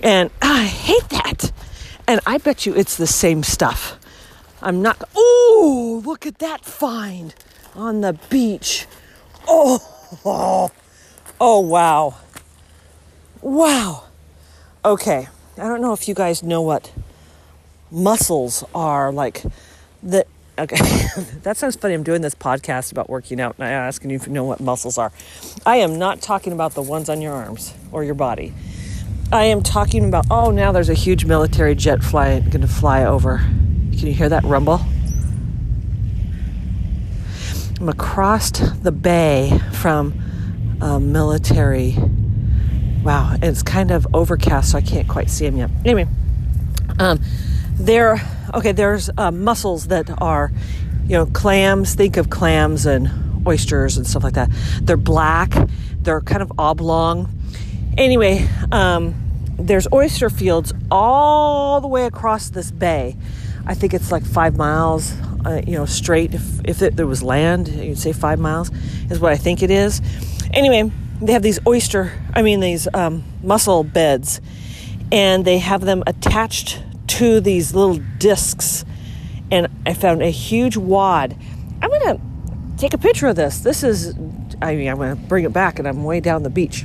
And 0.02 0.30
i 0.40 0.64
hate 0.64 1.08
that. 1.08 1.50
And 2.06 2.20
i 2.26 2.38
bet 2.38 2.66
you 2.66 2.74
it's 2.74 2.96
the 2.96 3.06
same 3.06 3.42
stuff 3.42 3.98
i'm 4.64 4.82
not 4.82 5.08
oh 5.14 6.02
look 6.04 6.26
at 6.26 6.38
that 6.38 6.64
find 6.64 7.34
on 7.76 8.00
the 8.00 8.18
beach 8.28 8.86
oh 9.46 9.78
oh, 10.24 10.70
oh 11.40 11.60
wow 11.60 12.16
wow 13.42 14.04
okay 14.84 15.28
i 15.58 15.62
don't 15.62 15.80
know 15.80 15.92
if 15.92 16.08
you 16.08 16.14
guys 16.14 16.42
know 16.42 16.60
what 16.60 16.92
muscles 17.90 18.64
are 18.74 19.12
like 19.12 19.44
the 20.02 20.26
Okay, 20.56 20.76
that 21.42 21.56
sounds 21.56 21.74
funny. 21.74 21.94
I'm 21.94 22.04
doing 22.04 22.22
this 22.22 22.36
podcast 22.36 22.92
about 22.92 23.10
working 23.10 23.40
out 23.40 23.56
and 23.58 23.66
I'm 23.66 23.72
asking 23.72 24.10
you 24.10 24.16
if 24.16 24.28
you 24.28 24.32
know 24.32 24.44
what 24.44 24.60
muscles 24.60 24.98
are. 24.98 25.10
I 25.66 25.78
am 25.78 25.98
not 25.98 26.20
talking 26.20 26.52
about 26.52 26.74
the 26.74 26.82
ones 26.82 27.08
on 27.08 27.20
your 27.20 27.32
arms 27.32 27.74
or 27.90 28.04
your 28.04 28.14
body. 28.14 28.54
I 29.32 29.46
am 29.46 29.64
talking 29.64 30.04
about, 30.04 30.26
oh, 30.30 30.52
now 30.52 30.70
there's 30.70 30.88
a 30.88 30.94
huge 30.94 31.24
military 31.24 31.74
jet 31.74 32.04
flying 32.04 32.44
going 32.50 32.60
to 32.60 32.68
fly 32.68 33.04
over. 33.04 33.44
Can 33.94 34.06
you 34.06 34.14
hear 34.14 34.28
that 34.28 34.44
rumble? 34.44 34.80
I'm 37.80 37.88
across 37.88 38.50
the 38.50 38.92
bay 38.92 39.58
from 39.72 40.14
a 40.80 41.00
military. 41.00 41.96
Wow, 43.02 43.36
it's 43.42 43.62
kind 43.62 43.90
of 43.90 44.06
overcast, 44.14 44.72
so 44.72 44.78
I 44.78 44.80
can't 44.80 45.08
quite 45.08 45.30
see 45.30 45.44
them 45.44 45.56
yet. 45.56 45.70
Anyway, 45.84 46.06
um, 46.98 47.20
there 47.74 48.20
okay, 48.54 48.72
there's 48.72 49.10
uh, 49.18 49.30
mussels 49.30 49.88
that 49.88 50.10
are, 50.20 50.52
you 51.06 51.16
know, 51.16 51.26
clams. 51.26 51.94
Think 51.94 52.16
of 52.16 52.30
clams 52.30 52.86
and 52.86 53.10
oysters 53.46 53.96
and 53.96 54.06
stuff 54.06 54.22
like 54.22 54.34
that. 54.34 54.50
They're 54.80 54.96
black. 54.96 55.52
They're 56.00 56.20
kind 56.20 56.42
of 56.42 56.52
oblong. 56.58 57.28
Anyway, 57.96 58.48
um, 58.72 59.14
there's 59.58 59.86
oyster 59.92 60.30
fields 60.30 60.72
all 60.90 61.80
the 61.80 61.88
way 61.88 62.06
across 62.06 62.50
this 62.50 62.70
bay. 62.70 63.16
I 63.66 63.74
think 63.74 63.94
it's 63.94 64.12
like 64.12 64.24
five 64.24 64.56
miles, 64.56 65.12
uh, 65.44 65.62
you 65.66 65.74
know, 65.74 65.86
straight. 65.86 66.34
If 66.34 66.64
if 66.64 66.82
it, 66.82 66.96
there 66.96 67.06
was 67.06 67.22
land, 67.22 67.68
you'd 67.68 67.98
say 67.98 68.12
five 68.12 68.38
miles 68.38 68.70
is 69.10 69.20
what 69.20 69.32
I 69.32 69.36
think 69.36 69.62
it 69.62 69.70
is. 69.70 70.00
Anyway, 70.52 70.90
they 71.20 71.32
have 71.32 71.42
these 71.42 71.58
oyster, 71.66 72.12
I 72.34 72.42
mean 72.42 72.60
these 72.60 72.86
um, 72.94 73.24
mussel 73.42 73.84
beds, 73.84 74.40
and 75.10 75.44
they 75.44 75.58
have 75.58 75.82
them 75.82 76.02
attached 76.06 76.82
to 77.06 77.40
these 77.40 77.74
little 77.74 77.98
discs 78.18 78.84
and 79.50 79.68
I 79.86 79.94
found 79.94 80.22
a 80.22 80.30
huge 80.30 80.76
wad. 80.76 81.36
I'm 81.80 81.90
going 81.90 82.16
to 82.16 82.20
take 82.76 82.94
a 82.94 82.98
picture 82.98 83.28
of 83.28 83.36
this. 83.36 83.60
This 83.60 83.82
is, 83.82 84.14
I 84.60 84.74
mean, 84.74 84.88
I'm 84.88 84.96
going 84.96 85.16
to 85.16 85.22
bring 85.22 85.44
it 85.44 85.52
back 85.52 85.78
and 85.78 85.86
I'm 85.86 86.02
way 86.02 86.20
down 86.20 86.42
the 86.42 86.50
beach. 86.50 86.84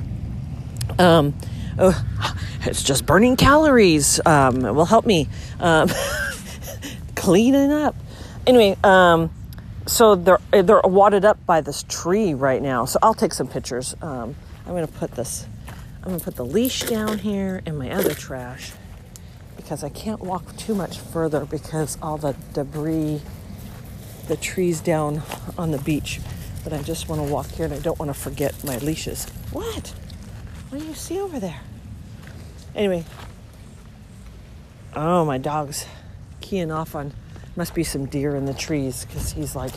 Um, 0.97 1.33
oh, 1.77 2.05
it's 2.65 2.83
just 2.83 3.05
burning 3.05 3.37
calories. 3.37 4.19
Um, 4.25 4.65
it 4.65 4.71
will 4.71 4.85
help 4.85 5.05
me 5.05 5.27
um, 5.59 5.89
cleaning 7.19 7.71
up. 7.71 7.95
Anyway, 8.47 8.77
um, 8.81 9.29
so 9.85 10.15
they're 10.15 10.39
they're 10.51 10.81
wadded 10.85 11.25
up 11.25 11.45
by 11.45 11.59
this 11.59 11.83
tree 11.89 12.33
right 12.33 12.61
now. 12.61 12.85
So 12.85 12.97
I'll 13.03 13.13
take 13.13 13.33
some 13.33 13.47
pictures. 13.47 13.93
Um, 14.01 14.35
I'm 14.65 14.75
to 14.75 14.87
put 14.87 15.11
this. 15.11 15.45
I'm 16.01 16.17
to 16.17 16.23
put 16.23 16.37
the 16.37 16.45
leash 16.45 16.83
down 16.83 17.19
here 17.19 17.61
and 17.65 17.77
my 17.77 17.91
other 17.91 18.13
trash 18.13 18.71
because 19.57 19.83
I 19.83 19.89
can't 19.89 20.21
walk 20.21 20.55
too 20.55 20.73
much 20.73 20.97
further 20.97 21.43
because 21.43 21.97
all 22.01 22.17
the 22.17 22.35
debris, 22.53 23.21
the 24.27 24.37
trees 24.37 24.79
down 24.79 25.21
on 25.57 25.71
the 25.71 25.77
beach. 25.77 26.21
But 26.63 26.71
I 26.71 26.81
just 26.81 27.09
want 27.09 27.25
to 27.25 27.31
walk 27.31 27.47
here 27.47 27.65
and 27.65 27.73
I 27.73 27.79
don't 27.79 27.99
want 27.99 28.09
to 28.09 28.17
forget 28.17 28.63
my 28.63 28.77
leashes. 28.77 29.25
What? 29.51 29.93
What 30.69 30.79
do 30.79 30.85
you 30.85 30.93
see 30.93 31.19
over 31.19 31.39
there? 31.39 31.59
Anyway. 32.73 33.03
Oh, 34.95 35.25
my 35.25 35.37
dog's 35.37 35.85
keying 36.49 36.71
off 36.71 36.95
on. 36.95 37.13
Must 37.55 37.73
be 37.73 37.83
some 37.83 38.05
deer 38.05 38.35
in 38.35 38.45
the 38.45 38.53
trees 38.53 39.05
because 39.05 39.31
he's 39.31 39.55
like 39.55 39.71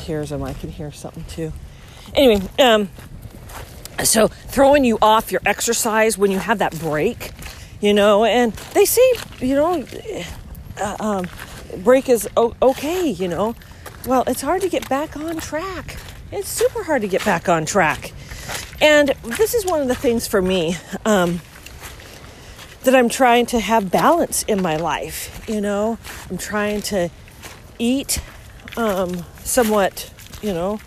hears 0.00 0.30
them. 0.30 0.42
I 0.42 0.52
can 0.54 0.70
hear 0.70 0.92
something 0.92 1.24
too. 1.24 1.52
Anyway, 2.14 2.46
um, 2.58 2.88
so 4.04 4.28
throwing 4.28 4.84
you 4.84 4.98
off 5.02 5.32
your 5.32 5.40
exercise 5.44 6.16
when 6.16 6.30
you 6.30 6.38
have 6.38 6.58
that 6.58 6.78
break 6.78 7.32
you 7.80 7.94
know, 7.94 8.24
and 8.24 8.52
they 8.74 8.84
say, 8.84 9.02
you 9.40 9.54
know, 9.54 9.84
uh, 10.78 10.96
um, 11.00 11.28
break 11.82 12.08
is 12.08 12.28
o- 12.36 12.54
okay, 12.60 13.08
you 13.08 13.28
know. 13.28 13.54
Well, 14.06 14.24
it's 14.26 14.42
hard 14.42 14.62
to 14.62 14.68
get 14.68 14.88
back 14.88 15.16
on 15.16 15.38
track. 15.38 15.96
It's 16.30 16.48
super 16.48 16.84
hard 16.84 17.02
to 17.02 17.08
get 17.08 17.24
back 17.24 17.48
on 17.48 17.64
track. 17.64 18.12
And 18.80 19.14
this 19.24 19.54
is 19.54 19.66
one 19.66 19.80
of 19.80 19.88
the 19.88 19.94
things 19.94 20.26
for 20.26 20.40
me 20.40 20.76
um, 21.04 21.40
that 22.84 22.94
I'm 22.94 23.08
trying 23.08 23.46
to 23.46 23.60
have 23.60 23.90
balance 23.90 24.42
in 24.44 24.62
my 24.62 24.76
life. 24.76 25.44
You 25.48 25.60
know, 25.60 25.98
I'm 26.30 26.38
trying 26.38 26.82
to 26.82 27.10
eat 27.78 28.20
um, 28.76 29.24
somewhat, 29.42 30.12
you 30.42 30.52
know, 30.52 30.80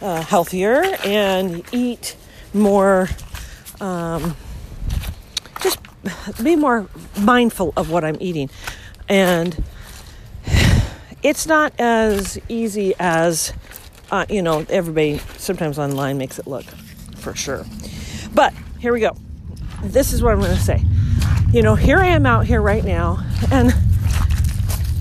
uh, 0.00 0.22
healthier 0.22 0.82
and 1.04 1.62
eat 1.72 2.16
more. 2.52 3.08
Um, 3.80 4.36
just 5.60 5.78
be 6.42 6.56
more 6.56 6.88
mindful 7.18 7.72
of 7.76 7.90
what 7.90 8.04
I'm 8.04 8.16
eating. 8.20 8.50
And 9.08 9.62
it's 11.22 11.46
not 11.46 11.72
as 11.78 12.38
easy 12.48 12.94
as, 12.98 13.52
uh, 14.10 14.26
you 14.28 14.42
know, 14.42 14.66
everybody 14.68 15.18
sometimes 15.38 15.78
online 15.78 16.18
makes 16.18 16.38
it 16.38 16.46
look, 16.46 16.64
for 17.16 17.34
sure. 17.34 17.64
But 18.34 18.52
here 18.78 18.92
we 18.92 19.00
go. 19.00 19.16
This 19.82 20.12
is 20.12 20.22
what 20.22 20.32
I'm 20.32 20.40
going 20.40 20.56
to 20.56 20.62
say. 20.62 20.82
You 21.52 21.60
know, 21.60 21.74
here 21.74 21.98
I 21.98 22.06
am 22.06 22.24
out 22.24 22.46
here 22.46 22.62
right 22.62 22.82
now, 22.82 23.22
and 23.50 23.74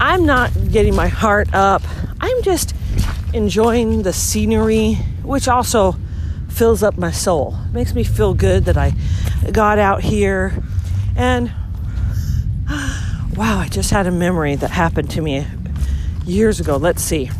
I'm 0.01 0.25
not 0.25 0.51
getting 0.69 0.93
my 0.93 1.07
heart 1.07 1.47
up. 1.53 1.81
I'm 2.19 2.43
just 2.43 2.75
enjoying 3.33 4.03
the 4.03 4.11
scenery, 4.11 4.95
which 5.23 5.47
also 5.47 5.95
fills 6.49 6.83
up 6.83 6.97
my 6.97 7.09
soul. 7.09 7.55
It 7.67 7.73
makes 7.73 7.93
me 7.95 8.03
feel 8.03 8.33
good 8.33 8.65
that 8.65 8.75
I 8.75 8.93
got 9.53 9.79
out 9.79 10.01
here 10.01 10.61
and 11.15 11.53
wow, 13.37 13.59
I 13.59 13.69
just 13.71 13.89
had 13.91 14.05
a 14.05 14.11
memory 14.11 14.57
that 14.57 14.71
happened 14.71 15.09
to 15.11 15.21
me 15.21 15.47
years 16.25 16.59
ago. 16.59 16.75
Let's 16.75 17.01
see. 17.01 17.31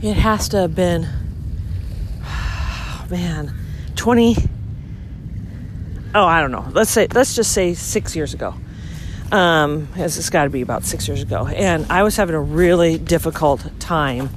It 0.00 0.14
has 0.14 0.48
to 0.50 0.58
have 0.58 0.76
been, 0.76 1.08
man, 3.10 3.52
20. 3.96 4.36
Oh, 6.16 6.24
I 6.24 6.40
don't 6.40 6.50
know. 6.50 6.66
Let's 6.72 6.90
say, 6.90 7.08
let's 7.12 7.36
just 7.36 7.52
say 7.52 7.74
six 7.74 8.16
years 8.16 8.32
ago. 8.32 8.54
Um, 9.30 9.88
it's 9.96 10.30
got 10.30 10.44
to 10.44 10.50
be 10.50 10.62
about 10.62 10.82
six 10.82 11.06
years 11.06 11.20
ago. 11.20 11.46
And 11.46 11.84
I 11.92 12.04
was 12.04 12.16
having 12.16 12.34
a 12.34 12.40
really 12.40 12.96
difficult 12.96 13.62
time 13.78 14.30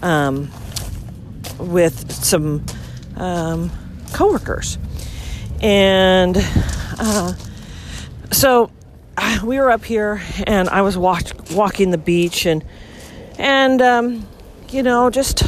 um, 0.00 0.50
with 1.58 2.10
some 2.10 2.64
um, 3.16 3.70
coworkers. 4.14 4.78
And 5.60 6.38
uh, 6.98 7.34
so 8.32 8.70
we 9.44 9.58
were 9.58 9.70
up 9.70 9.84
here, 9.84 10.22
and 10.46 10.70
I 10.70 10.80
was 10.80 10.96
walk- 10.96 11.50
walking 11.50 11.90
the 11.90 11.98
beach, 11.98 12.46
and 12.46 12.64
and 13.36 13.82
um, 13.82 14.26
you 14.70 14.82
know, 14.82 15.10
just 15.10 15.42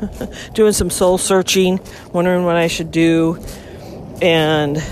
doing 0.54 0.72
some 0.72 0.88
soul 0.88 1.18
searching, 1.18 1.78
wondering 2.10 2.46
what 2.46 2.56
I 2.56 2.68
should 2.68 2.90
do, 2.90 3.38
and 4.22 4.82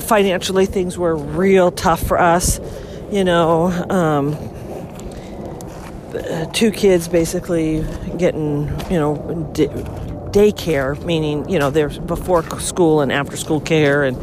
financially 0.00 0.66
things 0.66 0.96
were 0.98 1.16
real 1.16 1.70
tough 1.70 2.02
for 2.02 2.18
us. 2.18 2.60
You 3.10 3.24
know, 3.24 3.66
um, 3.88 4.36
two 6.52 6.70
kids 6.70 7.08
basically 7.08 7.84
getting, 8.16 8.68
you 8.90 8.98
know, 8.98 9.50
d- 9.52 9.68
daycare, 9.68 11.02
meaning, 11.04 11.48
you 11.48 11.58
know, 11.58 11.70
there's 11.70 11.98
before 11.98 12.42
school 12.60 13.00
and 13.00 13.12
after 13.12 13.36
school 13.36 13.60
care 13.60 14.04
and 14.04 14.16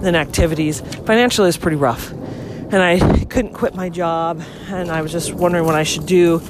then 0.00 0.14
activities. 0.14 0.80
Financially, 0.80 1.48
it's 1.48 1.56
pretty 1.56 1.76
rough. 1.76 2.10
And 2.10 2.76
I 2.76 3.24
couldn't 3.26 3.52
quit 3.52 3.74
my 3.74 3.88
job, 3.88 4.42
and 4.68 4.90
I 4.90 5.02
was 5.02 5.12
just 5.12 5.32
wondering 5.32 5.64
what 5.64 5.74
I 5.74 5.84
should 5.84 6.06
do. 6.06 6.42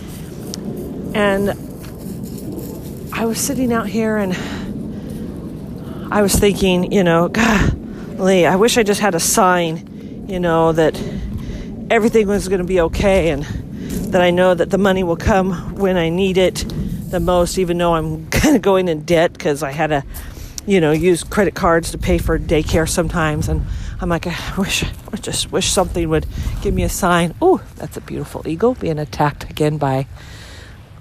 And 1.15 1.51
I 3.13 3.27
was 3.27 3.39
sitting 3.39 3.73
out 3.73 3.87
here 3.87 4.17
and 4.17 4.35
I 6.13 6.23
was 6.23 6.35
thinking, 6.35 6.91
you 6.93 7.05
know, 7.05 7.29
God, 7.29 7.77
I 8.47 8.57
wish 8.57 8.79
I 8.79 8.85
just 8.85 9.01
had 9.01 9.15
a 9.15 9.21
sign, 9.21 10.27
you 10.29 10.39
know, 10.39 10.73
that 10.73 10.97
everything 11.91 12.29
was 12.29 12.49
going 12.49 12.61
to 12.61 12.67
be 12.67 12.81
okay 12.81 13.31
and 13.31 13.43
that 14.13 14.23
I 14.23 14.31
know 14.31 14.55
that 14.55 14.71
the 14.71 14.79
money 14.79 15.03
will 15.03 15.17
come 15.17 15.75
when 15.75 15.97
I 15.97 16.11
need 16.11 16.39
it 16.39 16.65
the 17.11 17.19
most, 17.19 17.59
even 17.59 17.77
though 17.77 17.95
I'm 17.95 18.27
kind 18.31 18.55
of 18.55 18.63
going 18.63 18.87
in 18.87 19.03
debt 19.03 19.33
because 19.33 19.65
I 19.65 19.73
had 19.73 19.89
to, 19.89 20.05
you 20.65 20.81
know, 20.81 20.93
use 20.93 21.25
credit 21.25 21.55
cards 21.55 21.91
to 21.91 21.99
pay 21.99 22.19
for 22.19 22.39
daycare 22.39 22.89
sometimes. 22.89 23.49
And 23.49 23.67
I'm 24.01 24.09
like, 24.09 24.27
I 24.29 24.55
wish, 24.59 24.85
I 25.13 25.17
just 25.17 25.51
wish 25.51 25.73
something 25.73 26.09
would 26.09 26.27
give 26.63 26.73
me 26.73 26.85
a 26.85 26.89
sign. 26.89 27.35
Oh, 27.43 27.63
that's 27.77 27.97
a 27.97 28.01
beautiful 28.01 28.47
eagle 28.47 28.75
being 28.75 29.01
attacked 29.01 29.51
again 29.51 29.77
by 29.77 30.07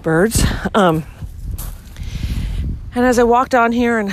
birds. 0.02 0.44
Um, 0.74 1.04
and 2.94 3.06
as 3.06 3.20
I 3.20 3.22
walked 3.22 3.54
on 3.54 3.70
here 3.70 3.98
and 3.98 4.12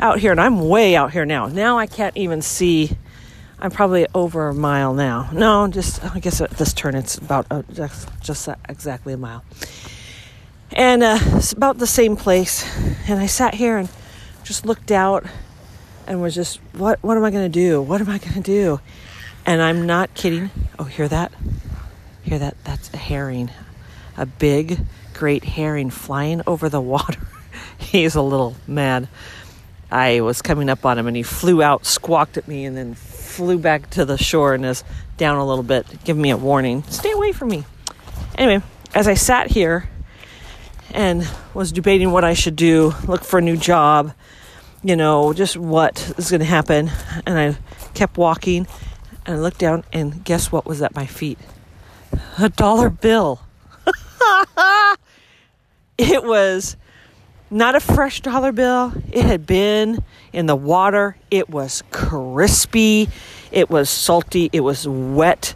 out 0.00 0.18
here, 0.18 0.32
and 0.32 0.40
I'm 0.40 0.68
way 0.68 0.96
out 0.96 1.12
here 1.12 1.24
now. 1.24 1.46
Now 1.46 1.78
I 1.78 1.86
can't 1.86 2.16
even 2.16 2.42
see. 2.42 2.96
I'm 3.58 3.70
probably 3.70 4.06
over 4.14 4.48
a 4.48 4.54
mile 4.54 4.94
now. 4.94 5.28
No, 5.32 5.68
just 5.68 6.02
I 6.04 6.18
guess 6.18 6.40
at 6.40 6.50
this 6.52 6.72
turn 6.72 6.94
it's 6.94 7.18
about 7.18 7.46
uh, 7.50 7.62
just, 7.72 8.08
just 8.20 8.48
exactly 8.68 9.12
a 9.12 9.18
mile. 9.18 9.44
And 10.72 11.02
uh, 11.02 11.18
it's 11.34 11.52
about 11.52 11.78
the 11.78 11.86
same 11.86 12.16
place. 12.16 12.64
And 13.08 13.20
I 13.20 13.26
sat 13.26 13.54
here 13.54 13.76
and 13.76 13.88
just 14.44 14.64
looked 14.64 14.90
out 14.90 15.24
and 16.06 16.22
was 16.22 16.34
just, 16.34 16.58
what 16.72 17.02
what 17.02 17.16
am 17.16 17.24
I 17.24 17.30
going 17.30 17.44
to 17.44 17.60
do? 17.60 17.82
What 17.82 18.00
am 18.00 18.08
I 18.08 18.18
going 18.18 18.34
to 18.34 18.40
do? 18.40 18.80
And 19.44 19.60
I'm 19.60 19.86
not 19.86 20.14
kidding. 20.14 20.50
Oh, 20.78 20.84
hear 20.84 21.08
that? 21.08 21.32
Hear 22.22 22.38
that? 22.38 22.56
That's 22.64 22.92
a 22.94 22.96
heron, 22.96 23.50
a 24.16 24.26
big, 24.26 24.78
great 25.12 25.44
heron 25.44 25.90
flying 25.90 26.42
over 26.46 26.68
the 26.68 26.80
water. 26.80 27.20
He's 27.78 28.14
a 28.14 28.22
little 28.22 28.56
mad. 28.66 29.08
I 29.90 30.20
was 30.20 30.42
coming 30.42 30.68
up 30.68 30.86
on 30.86 30.98
him 30.98 31.06
and 31.06 31.16
he 31.16 31.22
flew 31.22 31.62
out, 31.62 31.84
squawked 31.84 32.36
at 32.36 32.46
me, 32.46 32.64
and 32.64 32.76
then 32.76 32.94
flew 32.94 33.58
back 33.58 33.90
to 33.90 34.04
the 34.04 34.16
shore 34.16 34.54
and 34.54 34.64
is 34.64 34.84
down 35.16 35.36
a 35.36 35.46
little 35.46 35.64
bit, 35.64 35.86
giving 36.04 36.22
me 36.22 36.30
a 36.30 36.36
warning 36.36 36.82
stay 36.84 37.10
away 37.12 37.32
from 37.32 37.48
me. 37.48 37.64
Anyway, 38.36 38.62
as 38.94 39.08
I 39.08 39.14
sat 39.14 39.50
here 39.50 39.88
and 40.92 41.28
was 41.54 41.72
debating 41.72 42.10
what 42.12 42.24
I 42.24 42.34
should 42.34 42.56
do, 42.56 42.94
look 43.06 43.24
for 43.24 43.38
a 43.38 43.42
new 43.42 43.56
job, 43.56 44.12
you 44.82 44.96
know, 44.96 45.32
just 45.32 45.56
what 45.56 46.14
is 46.16 46.30
going 46.30 46.40
to 46.40 46.46
happen, 46.46 46.90
and 47.26 47.38
I 47.38 47.56
kept 47.94 48.16
walking 48.16 48.66
and 49.26 49.36
I 49.36 49.38
looked 49.38 49.58
down 49.58 49.84
and 49.92 50.24
guess 50.24 50.50
what 50.50 50.66
was 50.66 50.82
at 50.82 50.94
my 50.94 51.06
feet? 51.06 51.38
A 52.38 52.48
dollar 52.48 52.90
bill. 52.90 53.40
it 55.98 56.24
was 56.24 56.76
not 57.50 57.74
a 57.74 57.80
fresh 57.80 58.20
dollar 58.20 58.52
bill. 58.52 58.92
It 59.10 59.24
had 59.24 59.46
been 59.46 60.02
in 60.32 60.46
the 60.46 60.56
water. 60.56 61.16
It 61.30 61.50
was 61.50 61.82
crispy. 61.90 63.08
It 63.50 63.68
was 63.68 63.90
salty. 63.90 64.50
It 64.52 64.60
was 64.60 64.86
wet. 64.86 65.54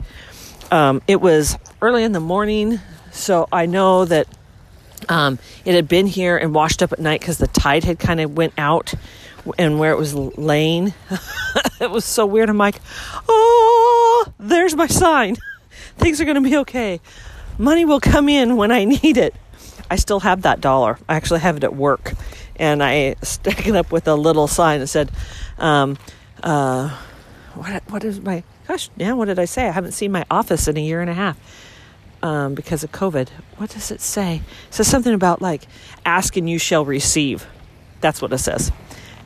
Um, 0.70 1.02
it 1.06 1.20
was 1.20 1.56
early 1.80 2.02
in 2.02 2.12
the 2.12 2.20
morning, 2.20 2.80
so 3.12 3.48
I 3.52 3.66
know 3.66 4.04
that 4.06 4.26
um, 5.08 5.38
it 5.64 5.74
had 5.74 5.88
been 5.88 6.06
here 6.06 6.36
and 6.36 6.54
washed 6.54 6.82
up 6.82 6.92
at 6.92 6.98
night 6.98 7.20
because 7.20 7.38
the 7.38 7.46
tide 7.46 7.84
had 7.84 7.98
kind 7.98 8.20
of 8.20 8.36
went 8.36 8.54
out 8.58 8.94
and 9.58 9.78
where 9.78 9.92
it 9.92 9.98
was 9.98 10.14
laying. 10.14 10.94
it 11.80 11.90
was 11.90 12.04
so 12.04 12.26
weird. 12.26 12.48
I'm 12.48 12.58
like, 12.58 12.80
oh, 13.28 14.32
there's 14.38 14.74
my 14.74 14.86
sign. 14.86 15.36
Things 15.98 16.20
are 16.20 16.24
going 16.24 16.42
to 16.42 16.48
be 16.48 16.56
okay. 16.58 17.00
Money 17.58 17.84
will 17.84 18.00
come 18.00 18.28
in 18.28 18.56
when 18.56 18.72
I 18.72 18.84
need 18.84 19.16
it. 19.16 19.34
I 19.90 19.96
still 19.96 20.20
have 20.20 20.42
that 20.42 20.60
dollar. 20.60 20.98
I 21.08 21.16
actually 21.16 21.40
have 21.40 21.56
it 21.56 21.64
at 21.64 21.74
work, 21.74 22.12
and 22.56 22.82
I 22.82 23.16
stuck 23.22 23.66
it 23.66 23.76
up 23.76 23.92
with 23.92 24.08
a 24.08 24.14
little 24.14 24.46
sign 24.46 24.80
that 24.80 24.86
said, 24.88 25.10
um, 25.58 25.98
uh, 26.42 26.96
"What? 27.54 27.82
What 27.90 28.04
is 28.04 28.20
my 28.20 28.42
gosh? 28.66 28.90
Yeah, 28.96 29.12
what 29.12 29.26
did 29.26 29.38
I 29.38 29.44
say? 29.44 29.68
I 29.68 29.72
haven't 29.72 29.92
seen 29.92 30.12
my 30.12 30.24
office 30.30 30.68
in 30.68 30.76
a 30.76 30.80
year 30.80 31.00
and 31.00 31.10
a 31.10 31.14
half." 31.14 31.38
Um, 32.22 32.54
because 32.54 32.82
of 32.82 32.90
COVID. 32.90 33.28
What 33.58 33.68
does 33.68 33.90
it 33.90 34.00
say? 34.00 34.36
It 34.36 34.74
says 34.74 34.88
something 34.88 35.12
about 35.12 35.42
like, 35.42 35.66
ask 36.06 36.38
and 36.38 36.48
you 36.48 36.58
shall 36.58 36.82
receive. 36.82 37.46
That's 38.00 38.22
what 38.22 38.32
it 38.32 38.38
says. 38.38 38.72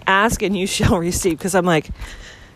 Ask 0.04 0.42
and 0.42 0.58
you 0.58 0.66
shall 0.78 0.98
receive. 0.98 1.38
Because 1.38 1.54
I'm 1.54 1.64
like, 1.64 1.90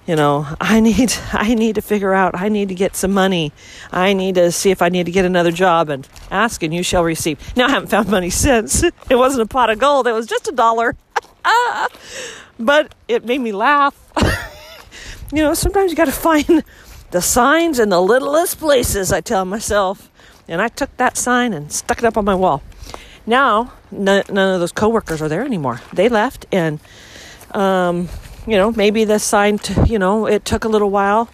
you 0.06 0.16
know 0.16 0.46
i 0.60 0.80
need 0.80 1.14
i 1.32 1.54
need 1.54 1.74
to 1.74 1.82
figure 1.82 2.12
out 2.12 2.34
i 2.34 2.48
need 2.48 2.68
to 2.68 2.74
get 2.74 2.96
some 2.96 3.12
money. 3.12 3.52
I 3.90 4.12
need 4.12 4.34
to 4.36 4.50
see 4.52 4.70
if 4.70 4.82
i 4.82 4.88
need 4.88 5.06
to 5.06 5.12
get 5.12 5.24
another 5.24 5.52
job 5.52 5.88
and 5.88 6.08
ask 6.30 6.62
and 6.62 6.72
you 6.74 6.82
shall 6.82 7.04
receive. 7.04 7.38
Now 7.56 7.66
i 7.66 7.70
haven't 7.70 7.88
found 7.88 8.08
money 8.08 8.30
since. 8.46 8.82
It 8.82 9.16
wasn't 9.16 9.42
a 9.42 9.46
pot 9.46 9.70
of 9.70 9.78
gold 9.78 10.06
it 10.06 10.12
was 10.12 10.26
just 10.26 10.48
a 10.48 10.52
dollar. 10.52 10.96
But 12.58 12.94
it 13.08 13.24
made 13.24 13.40
me 13.40 13.50
laugh. 13.50 13.96
You 15.32 15.42
know 15.42 15.54
sometimes 15.54 15.90
you 15.90 15.96
got 15.96 16.04
to 16.04 16.12
find 16.12 16.62
the 17.10 17.22
signs 17.22 17.78
in 17.78 17.88
the 17.88 18.00
littlest 18.00 18.58
places 18.58 19.12
i 19.12 19.20
tell 19.20 19.44
myself. 19.44 20.10
And 20.46 20.60
i 20.60 20.68
took 20.68 20.94
that 20.98 21.16
sign 21.16 21.52
and 21.54 21.72
stuck 21.72 21.98
it 21.98 22.04
up 22.04 22.16
on 22.16 22.24
my 22.24 22.34
wall. 22.34 22.62
Now 23.26 23.72
none, 23.90 24.24
none 24.28 24.54
of 24.54 24.60
those 24.60 24.72
coworkers 24.72 25.22
are 25.22 25.28
there 25.28 25.44
anymore. 25.44 25.80
They 25.92 26.08
left 26.08 26.46
and 26.52 26.80
um, 27.52 28.08
you 28.46 28.56
know, 28.56 28.72
maybe 28.72 29.04
the 29.04 29.18
sign, 29.18 29.58
to, 29.58 29.86
you 29.86 29.98
know, 29.98 30.26
it 30.26 30.44
took 30.44 30.64
a 30.64 30.68
little 30.68 30.90
while 30.90 31.28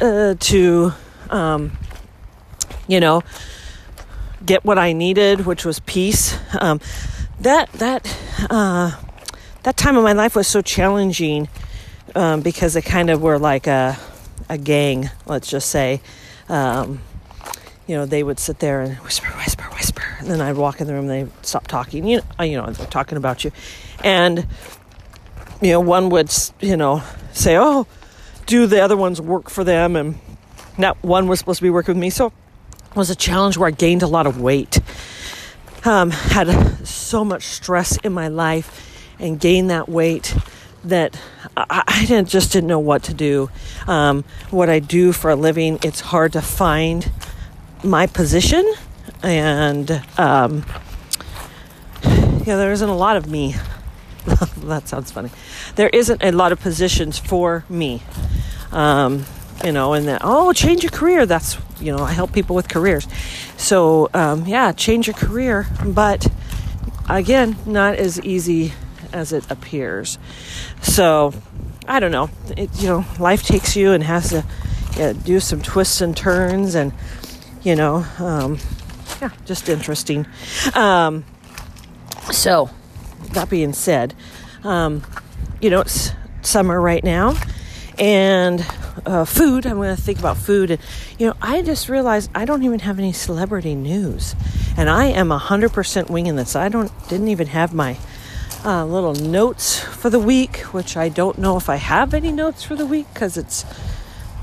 uh, 0.00 0.34
to, 0.38 0.92
um, 1.30 1.76
you 2.88 3.00
know, 3.00 3.22
get 4.44 4.64
what 4.64 4.78
I 4.78 4.92
needed, 4.92 5.46
which 5.46 5.64
was 5.64 5.80
peace. 5.80 6.38
Um, 6.60 6.80
that 7.40 7.72
that 7.74 8.16
uh, 8.50 8.92
that 9.62 9.76
time 9.76 9.96
of 9.96 10.04
my 10.04 10.12
life 10.12 10.36
was 10.36 10.46
so 10.46 10.60
challenging 10.60 11.48
um, 12.14 12.40
because 12.40 12.74
they 12.74 12.82
kind 12.82 13.10
of 13.10 13.22
were 13.22 13.38
like 13.38 13.66
a 13.66 13.98
a 14.48 14.58
gang. 14.58 15.10
Let's 15.26 15.48
just 15.48 15.70
say, 15.70 16.00
um, 16.48 17.00
you 17.86 17.96
know, 17.96 18.06
they 18.06 18.22
would 18.22 18.38
sit 18.38 18.58
there 18.58 18.82
and 18.82 18.96
whisper, 18.98 19.28
whisper, 19.38 19.64
whisper, 19.74 20.02
and 20.18 20.28
then 20.28 20.40
I'd 20.40 20.56
walk 20.56 20.80
in 20.80 20.86
the 20.86 20.94
room. 20.94 21.08
and 21.08 21.28
They 21.28 21.32
stop 21.42 21.66
talking. 21.66 22.06
You 22.06 22.22
know, 22.38 22.44
you 22.44 22.60
know, 22.60 22.70
they're 22.70 22.86
talking 22.86 23.16
about 23.16 23.44
you, 23.44 23.52
and 24.02 24.46
you 25.60 25.72
know, 25.72 25.80
one 25.80 26.08
would, 26.10 26.32
you 26.60 26.76
know, 26.76 27.02
say, 27.32 27.56
oh, 27.58 27.86
do 28.46 28.66
the 28.66 28.80
other 28.80 28.96
one's 28.96 29.20
work 29.20 29.50
for 29.50 29.64
them. 29.64 29.96
And 29.96 30.18
that 30.78 31.02
one 31.02 31.28
was 31.28 31.38
supposed 31.38 31.58
to 31.58 31.62
be 31.62 31.70
working 31.70 31.94
with 31.94 32.00
me. 32.00 32.10
So 32.10 32.26
it 32.26 32.96
was 32.96 33.10
a 33.10 33.14
challenge 33.14 33.56
where 33.56 33.68
I 33.68 33.72
gained 33.72 34.02
a 34.02 34.06
lot 34.06 34.26
of 34.26 34.40
weight. 34.40 34.80
Um, 35.84 36.10
had 36.10 36.86
so 36.86 37.24
much 37.24 37.44
stress 37.44 37.96
in 37.98 38.12
my 38.12 38.28
life 38.28 38.86
and 39.18 39.38
gained 39.38 39.70
that 39.70 39.88
weight 39.88 40.34
that 40.84 41.18
I, 41.56 41.82
I 41.86 42.04
didn't, 42.06 42.28
just 42.28 42.52
didn't 42.52 42.68
know 42.68 42.78
what 42.78 43.04
to 43.04 43.14
do. 43.14 43.50
Um, 43.86 44.24
what 44.50 44.68
I 44.68 44.78
do 44.78 45.12
for 45.12 45.30
a 45.30 45.36
living, 45.36 45.78
it's 45.82 46.00
hard 46.00 46.32
to 46.32 46.42
find 46.42 47.10
my 47.84 48.06
position. 48.06 48.70
And, 49.22 50.02
um, 50.18 50.64
yeah, 52.02 52.56
there 52.56 52.72
isn't 52.72 52.88
a 52.88 52.96
lot 52.96 53.16
of 53.16 53.26
me 53.26 53.54
that 54.64 54.88
sounds 54.88 55.10
funny. 55.10 55.30
There 55.76 55.88
isn't 55.88 56.22
a 56.22 56.32
lot 56.32 56.52
of 56.52 56.60
positions 56.60 57.18
for 57.18 57.64
me. 57.68 58.02
Um, 58.72 59.24
you 59.64 59.72
know, 59.72 59.92
and 59.92 60.08
that, 60.08 60.22
oh, 60.24 60.52
change 60.52 60.82
your 60.82 60.90
career. 60.90 61.26
That's, 61.26 61.58
you 61.80 61.94
know, 61.94 62.02
I 62.02 62.12
help 62.12 62.32
people 62.32 62.56
with 62.56 62.68
careers. 62.68 63.06
So, 63.56 64.08
um, 64.14 64.46
yeah, 64.46 64.72
change 64.72 65.06
your 65.06 65.14
career. 65.14 65.66
But 65.84 66.26
again, 67.08 67.56
not 67.66 67.96
as 67.96 68.20
easy 68.20 68.72
as 69.12 69.32
it 69.32 69.50
appears. 69.50 70.18
So, 70.82 71.34
I 71.86 72.00
don't 72.00 72.12
know. 72.12 72.30
It, 72.56 72.70
you 72.80 72.88
know, 72.88 73.04
life 73.18 73.42
takes 73.42 73.76
you 73.76 73.92
and 73.92 74.02
has 74.02 74.30
to 74.30 74.44
yeah, 74.96 75.12
do 75.12 75.40
some 75.40 75.60
twists 75.60 76.00
and 76.00 76.16
turns 76.16 76.74
and, 76.74 76.92
you 77.62 77.76
know, 77.76 78.06
um, 78.18 78.58
yeah, 79.20 79.30
just 79.44 79.68
interesting. 79.68 80.26
Um, 80.74 81.24
so, 82.32 82.70
that 83.32 83.50
being 83.50 83.72
said, 83.72 84.14
um, 84.64 85.02
you 85.60 85.70
know, 85.70 85.80
it's 85.80 86.12
summer 86.42 86.80
right 86.80 87.04
now, 87.04 87.36
and 87.98 88.64
uh, 89.06 89.24
food. 89.24 89.66
I'm 89.66 89.76
going 89.76 89.94
to 89.94 90.00
think 90.00 90.18
about 90.18 90.36
food, 90.36 90.70
and 90.70 90.80
you 91.18 91.26
know, 91.26 91.34
I 91.40 91.62
just 91.62 91.88
realized 91.88 92.30
I 92.34 92.44
don't 92.44 92.62
even 92.62 92.80
have 92.80 92.98
any 92.98 93.12
celebrity 93.12 93.74
news, 93.74 94.34
and 94.76 94.88
I 94.88 95.06
am 95.06 95.30
hundred 95.30 95.72
percent 95.72 96.10
winging 96.10 96.36
this. 96.36 96.56
I 96.56 96.68
don't 96.68 96.90
didn't 97.08 97.28
even 97.28 97.48
have 97.48 97.74
my 97.74 97.98
uh, 98.64 98.84
little 98.84 99.14
notes 99.14 99.78
for 99.78 100.10
the 100.10 100.18
week, 100.18 100.58
which 100.72 100.96
I 100.96 101.08
don't 101.08 101.38
know 101.38 101.56
if 101.56 101.68
I 101.68 101.76
have 101.76 102.14
any 102.14 102.32
notes 102.32 102.62
for 102.62 102.76
the 102.76 102.86
week 102.86 103.06
because 103.12 103.36
it's 103.36 103.64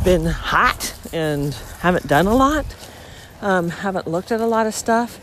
been 0.04 0.26
hot 0.26 0.96
and 1.14 1.54
haven't 1.80 2.08
done 2.08 2.28
a 2.28 2.36
lot. 2.36 2.66
Um, 3.42 3.70
haven't 3.70 4.08
looked 4.08 4.32
at 4.32 4.42
a 4.42 4.48
lot 4.48 4.66
of 4.66 4.74
stuff, 4.74 5.20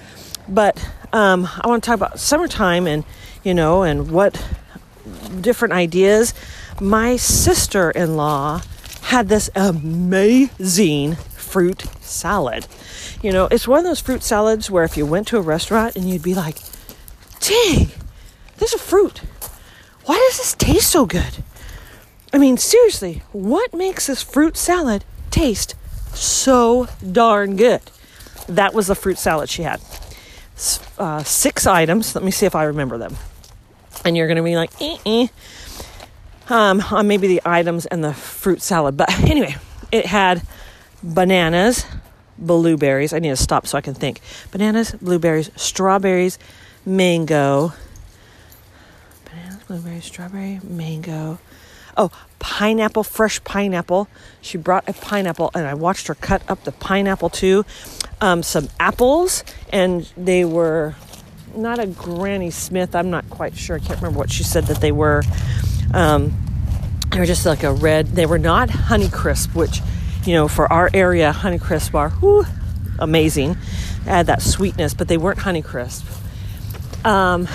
but 0.48 0.78
um, 1.12 1.48
I 1.60 1.66
want 1.66 1.82
to 1.82 1.86
talk 1.86 1.96
about 1.96 2.20
summertime 2.20 2.86
and 2.86 3.04
you 3.44 3.54
know 3.54 3.82
and 3.82 4.10
what 4.10 4.42
different 5.40 5.74
ideas. 5.74 6.34
My 6.80 7.16
sister-in-law 7.16 8.62
had 9.02 9.28
this 9.28 9.50
amazing 9.54 11.14
fruit 11.14 11.84
salad. 12.00 12.66
You 13.22 13.32
know, 13.32 13.46
it's 13.50 13.68
one 13.68 13.78
of 13.78 13.84
those 13.84 14.00
fruit 14.00 14.22
salads 14.22 14.70
where 14.70 14.84
if 14.84 14.96
you 14.96 15.06
went 15.06 15.28
to 15.28 15.38
a 15.38 15.42
restaurant 15.42 15.94
and 15.94 16.08
you'd 16.08 16.22
be 16.22 16.34
like, 16.34 16.56
"Dang, 17.40 17.90
there's 18.56 18.74
a 18.74 18.78
fruit. 18.78 19.20
Why 20.04 20.16
does 20.28 20.38
this 20.38 20.54
taste 20.54 20.90
so 20.90 21.06
good?" 21.06 21.44
I 22.32 22.38
mean, 22.38 22.56
seriously, 22.56 23.22
what 23.30 23.72
makes 23.72 24.08
this 24.08 24.22
fruit 24.22 24.56
salad 24.56 25.04
taste 25.30 25.76
so 26.12 26.88
darn 27.12 27.56
good? 27.56 27.82
That 28.48 28.74
was 28.74 28.88
the 28.88 28.96
fruit 28.96 29.18
salad 29.18 29.48
she 29.48 29.62
had. 29.62 29.80
Uh, 30.98 31.22
six 31.22 31.66
items. 31.66 32.14
Let 32.14 32.24
me 32.24 32.30
see 32.30 32.46
if 32.46 32.54
I 32.54 32.64
remember 32.64 32.98
them. 32.98 33.16
And 34.04 34.16
you're 34.16 34.26
going 34.26 34.36
to 34.36 34.42
be 34.42 34.56
like, 34.56 34.70
eh, 34.80 34.96
eh. 35.06 35.26
Um, 36.48 36.82
on 36.90 37.08
maybe 37.08 37.26
the 37.26 37.40
items 37.46 37.86
and 37.86 38.04
the 38.04 38.12
fruit 38.12 38.60
salad. 38.60 38.96
But 38.96 39.10
anyway, 39.30 39.56
it 39.90 40.06
had 40.06 40.42
bananas, 41.02 41.86
blueberries. 42.38 43.12
I 43.12 43.18
need 43.18 43.30
to 43.30 43.36
stop 43.36 43.66
so 43.66 43.78
I 43.78 43.80
can 43.80 43.94
think. 43.94 44.20
Bananas, 44.50 44.92
blueberries, 44.92 45.50
strawberries, 45.56 46.38
mango. 46.84 47.72
Bananas, 49.24 49.64
blueberries, 49.66 50.04
strawberry, 50.04 50.60
mango. 50.62 51.38
Oh, 51.96 52.10
pineapple, 52.40 53.04
fresh 53.04 53.42
pineapple. 53.44 54.08
She 54.40 54.58
brought 54.58 54.88
a 54.88 54.92
pineapple, 54.92 55.50
and 55.54 55.66
I 55.66 55.74
watched 55.74 56.08
her 56.08 56.14
cut 56.14 56.42
up 56.48 56.64
the 56.64 56.72
pineapple 56.72 57.30
too. 57.30 57.64
Um, 58.20 58.42
some 58.42 58.68
apples, 58.80 59.44
and 59.70 60.10
they 60.16 60.44
were 60.44 60.94
not 61.56 61.78
a 61.78 61.86
Granny 61.86 62.50
Smith. 62.50 62.94
I'm 62.94 63.10
not 63.10 63.28
quite 63.30 63.56
sure. 63.56 63.76
I 63.76 63.78
can't 63.78 64.00
remember 64.00 64.18
what 64.18 64.30
she 64.30 64.42
said 64.42 64.64
that 64.64 64.80
they 64.80 64.92
were. 64.92 65.22
Um, 65.92 66.32
they 67.10 67.18
were 67.18 67.26
just 67.26 67.46
like 67.46 67.62
a 67.62 67.72
red. 67.72 68.08
They 68.08 68.26
were 68.26 68.38
not 68.38 68.68
Honeycrisp, 68.68 69.54
which, 69.54 69.80
you 70.24 70.34
know, 70.34 70.48
for 70.48 70.72
our 70.72 70.90
area, 70.92 71.32
Honeycrisp 71.32 71.94
are 71.94 72.10
whew, 72.10 72.44
amazing. 72.98 73.56
Add 74.06 74.26
that 74.26 74.42
sweetness, 74.42 74.94
but 74.94 75.08
they 75.08 75.16
weren't 75.16 75.38
Honeycrisp. 75.38 76.04
Um, 77.04 77.48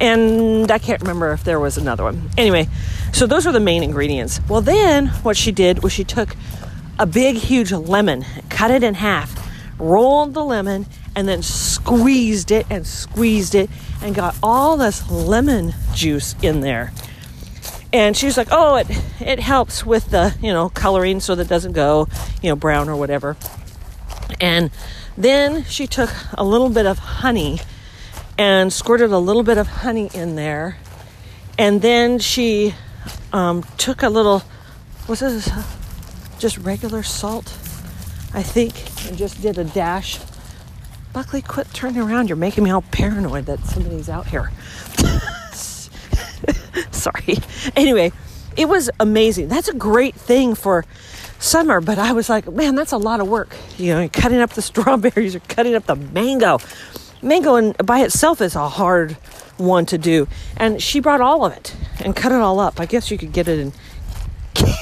and 0.00 0.70
I 0.70 0.78
can't 0.78 1.00
remember 1.00 1.32
if 1.32 1.44
there 1.44 1.58
was 1.58 1.78
another 1.78 2.04
one. 2.04 2.28
Anyway, 2.36 2.68
so 3.12 3.26
those 3.26 3.46
were 3.46 3.52
the 3.52 3.60
main 3.60 3.82
ingredients. 3.82 4.40
Well, 4.48 4.60
then 4.60 5.08
what 5.08 5.36
she 5.36 5.52
did 5.52 5.82
was 5.82 5.92
she 5.92 6.04
took 6.04 6.36
a 6.98 7.06
big, 7.06 7.36
huge 7.36 7.72
lemon, 7.72 8.24
cut 8.48 8.70
it 8.70 8.82
in 8.82 8.94
half, 8.94 9.34
rolled 9.78 10.34
the 10.34 10.44
lemon, 10.44 10.86
and 11.16 11.26
then 11.26 11.42
squeezed 11.42 12.52
it 12.52 12.66
and 12.70 12.86
squeezed 12.86 13.56
it 13.56 13.68
and 14.02 14.14
got 14.14 14.36
all 14.42 14.76
this 14.76 15.10
lemon 15.10 15.74
juice 15.94 16.36
in 16.42 16.60
there. 16.60 16.92
And 17.92 18.16
she 18.16 18.26
was 18.26 18.36
like, 18.36 18.48
"Oh, 18.52 18.76
it 18.76 18.86
it 19.20 19.40
helps 19.40 19.84
with 19.84 20.10
the 20.10 20.36
you 20.40 20.52
know 20.52 20.68
coloring 20.68 21.18
so 21.18 21.34
that 21.34 21.48
doesn't 21.48 21.72
go 21.72 22.06
you 22.42 22.50
know 22.50 22.56
brown 22.56 22.88
or 22.88 22.96
whatever." 22.96 23.36
And 24.40 24.70
then 25.16 25.64
she 25.64 25.86
took 25.86 26.10
a 26.34 26.44
little 26.44 26.68
bit 26.68 26.86
of 26.86 26.98
honey 26.98 27.60
and 28.38 28.72
squirted 28.72 29.10
a 29.10 29.18
little 29.18 29.42
bit 29.42 29.58
of 29.58 29.66
honey 29.66 30.10
in 30.12 30.36
there. 30.36 30.76
And 31.58 31.80
then 31.80 32.18
she 32.18 32.74
um, 33.32 33.62
took 33.78 34.02
a 34.02 34.10
little, 34.10 34.42
was 35.08 35.20
this 35.20 35.50
just 36.38 36.58
regular 36.58 37.02
salt? 37.02 37.46
I 38.34 38.42
think, 38.42 38.74
and 39.08 39.16
just 39.16 39.40
did 39.40 39.56
a 39.56 39.64
dash. 39.64 40.18
Buckley, 41.16 41.40
quit 41.40 41.72
turning 41.72 42.02
around. 42.02 42.28
You're 42.28 42.36
making 42.36 42.62
me 42.62 42.68
all 42.68 42.82
paranoid 42.82 43.46
that 43.46 43.64
somebody's 43.64 44.10
out 44.10 44.26
here. 44.26 44.52
Sorry. 46.90 47.38
Anyway, 47.74 48.12
it 48.54 48.68
was 48.68 48.90
amazing. 49.00 49.48
That's 49.48 49.68
a 49.68 49.72
great 49.72 50.14
thing 50.14 50.54
for 50.54 50.84
summer, 51.38 51.80
but 51.80 51.98
I 51.98 52.12
was 52.12 52.28
like, 52.28 52.46
man, 52.52 52.74
that's 52.74 52.92
a 52.92 52.98
lot 52.98 53.20
of 53.20 53.28
work. 53.28 53.56
You 53.78 53.94
know, 53.94 54.08
cutting 54.10 54.40
up 54.40 54.50
the 54.50 54.60
strawberries 54.70 55.34
or 55.34 55.40
cutting 55.40 55.74
up 55.74 55.86
the 55.86 55.96
mango 55.96 56.58
mango 57.22 57.56
in, 57.56 57.72
by 57.82 58.00
itself 58.00 58.42
is 58.42 58.54
a 58.54 58.68
hard 58.68 59.12
one 59.56 59.86
to 59.86 59.96
do. 59.96 60.28
And 60.58 60.82
she 60.82 61.00
brought 61.00 61.22
all 61.22 61.46
of 61.46 61.54
it 61.54 61.74
and 62.04 62.14
cut 62.14 62.30
it 62.30 62.42
all 62.42 62.60
up. 62.60 62.78
I 62.78 62.84
guess 62.84 63.10
you 63.10 63.16
could 63.16 63.32
get 63.32 63.48
it 63.48 63.58
in. 63.58 63.72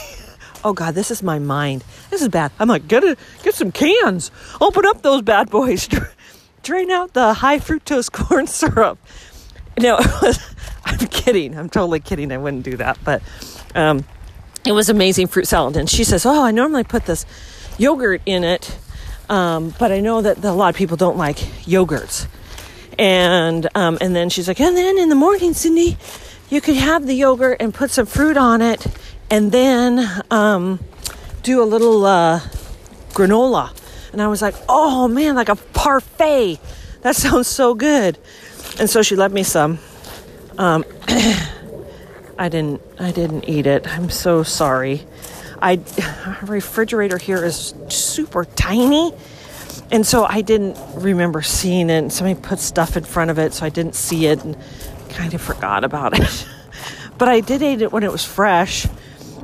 oh 0.65 0.73
God, 0.73 0.97
this 0.97 1.13
is 1.13 1.23
my 1.23 1.39
mind. 1.39 1.85
This 2.11 2.23
is 2.23 2.29
bad. 2.29 2.51
I'm 2.59 2.67
like, 2.67 2.89
get 2.89 3.05
it, 3.05 3.21
get 3.45 3.55
some 3.55 3.71
cans. 3.71 4.33
Open 4.61 4.85
up 4.85 5.03
those 5.03 5.23
bad 5.23 5.49
boys. 5.49 5.89
Drain 6.65 6.91
out 6.91 7.13
the 7.13 7.35
high 7.35 7.59
fructose 7.59 8.11
corn 8.13 8.47
syrup. 8.47 8.99
No, 9.79 9.99
I'm 10.85 10.99
kidding. 10.99 11.57
I'm 11.57 11.69
totally 11.69 12.01
kidding. 12.01 12.33
I 12.33 12.39
wouldn't 12.39 12.65
do 12.65 12.77
that, 12.79 12.99
but 13.05 13.23
um, 13.75 14.05
it 14.67 14.73
was 14.73 14.89
amazing 14.89 15.27
fruit 15.27 15.47
salad. 15.47 15.77
And 15.77 15.89
she 15.91 16.05
says, 16.05 16.25
"Oh, 16.25 16.43
I 16.43 16.51
normally 16.51 16.85
put 16.85 17.05
this 17.05 17.27
yogurt 17.79 18.23
in 18.25 18.45
it." 18.45 18.79
Um, 19.29 19.75
but 19.79 19.93
I 19.93 20.01
know 20.01 20.23
that 20.23 20.43
a 20.43 20.53
lot 20.53 20.71
of 20.71 20.77
people 20.77 20.97
don't 20.97 21.17
like 21.19 21.37
yogurts. 21.67 22.29
And 22.99 23.69
um, 23.75 23.99
and 24.01 24.17
then 24.17 24.31
she's 24.31 24.49
like, 24.49 24.61
and 24.61 24.77
then 24.77 24.97
in 24.97 25.11
the 25.11 25.15
morning, 25.15 25.53
Cindy, 25.53 25.99
you 26.49 26.63
could 26.63 26.77
have 26.77 27.07
the 27.07 27.15
yogurt 27.15 27.59
and 27.61 27.75
put 27.75 27.91
some 27.91 28.07
fruit 28.07 28.39
on 28.39 28.63
it, 28.63 28.87
and 29.31 29.53
then 29.53 30.23
um, 30.31 30.81
do 31.43 31.63
a 31.63 31.65
little 31.65 32.07
uh, 32.07 32.41
granola. 33.11 33.73
And 34.15 34.23
I 34.23 34.29
was 34.29 34.41
like, 34.41 34.55
oh 34.69 35.09
man, 35.09 35.35
like 35.35 35.49
a 35.49 35.57
parfait. 35.57 36.61
That 37.03 37.17
sounds 37.17 37.49
so 37.49 37.75
good. 37.75 38.17
And 38.79 38.89
so 38.89 39.03
she 39.03 39.17
left 39.17 39.35
me 39.35 39.43
some. 39.43 39.81
Um, 40.57 40.85
I 42.39 42.49
didn't. 42.49 42.81
I 43.01 43.11
didn't 43.11 43.49
eat 43.49 43.67
it. 43.67 43.89
I'm 43.89 44.11
so 44.11 44.45
sorry. 44.45 45.05
I 45.61 45.81
refrigerator 46.43 47.19
here 47.19 47.45
is 47.45 47.75
super 47.89 48.45
tiny. 48.45 49.13
And 49.91 50.07
so 50.07 50.25
I 50.25 50.43
didn't 50.43 50.79
remember 50.95 51.43
seeing 51.43 51.91
it. 51.91 52.13
Somebody 52.13 52.41
put 52.41 52.61
stuff 52.61 52.97
in 52.97 53.03
front 53.03 53.33
of 53.33 53.39
it, 53.41 53.53
so 53.53 53.67
I 53.67 53.69
didn't 53.69 53.97
see 53.97 54.27
it 54.27 54.45
and 54.45 54.57
kind 55.09 55.35
of 55.35 55.43
forgot 55.43 55.83
about 55.83 56.17
it. 56.17 56.47
but 57.19 57.29
I 57.29 57.41
did 57.41 57.63
eat 57.63 57.83
it 57.83 57.91
when 57.91 58.05
it 58.05 58.13
was 58.13 58.25
fresh, 58.25 58.85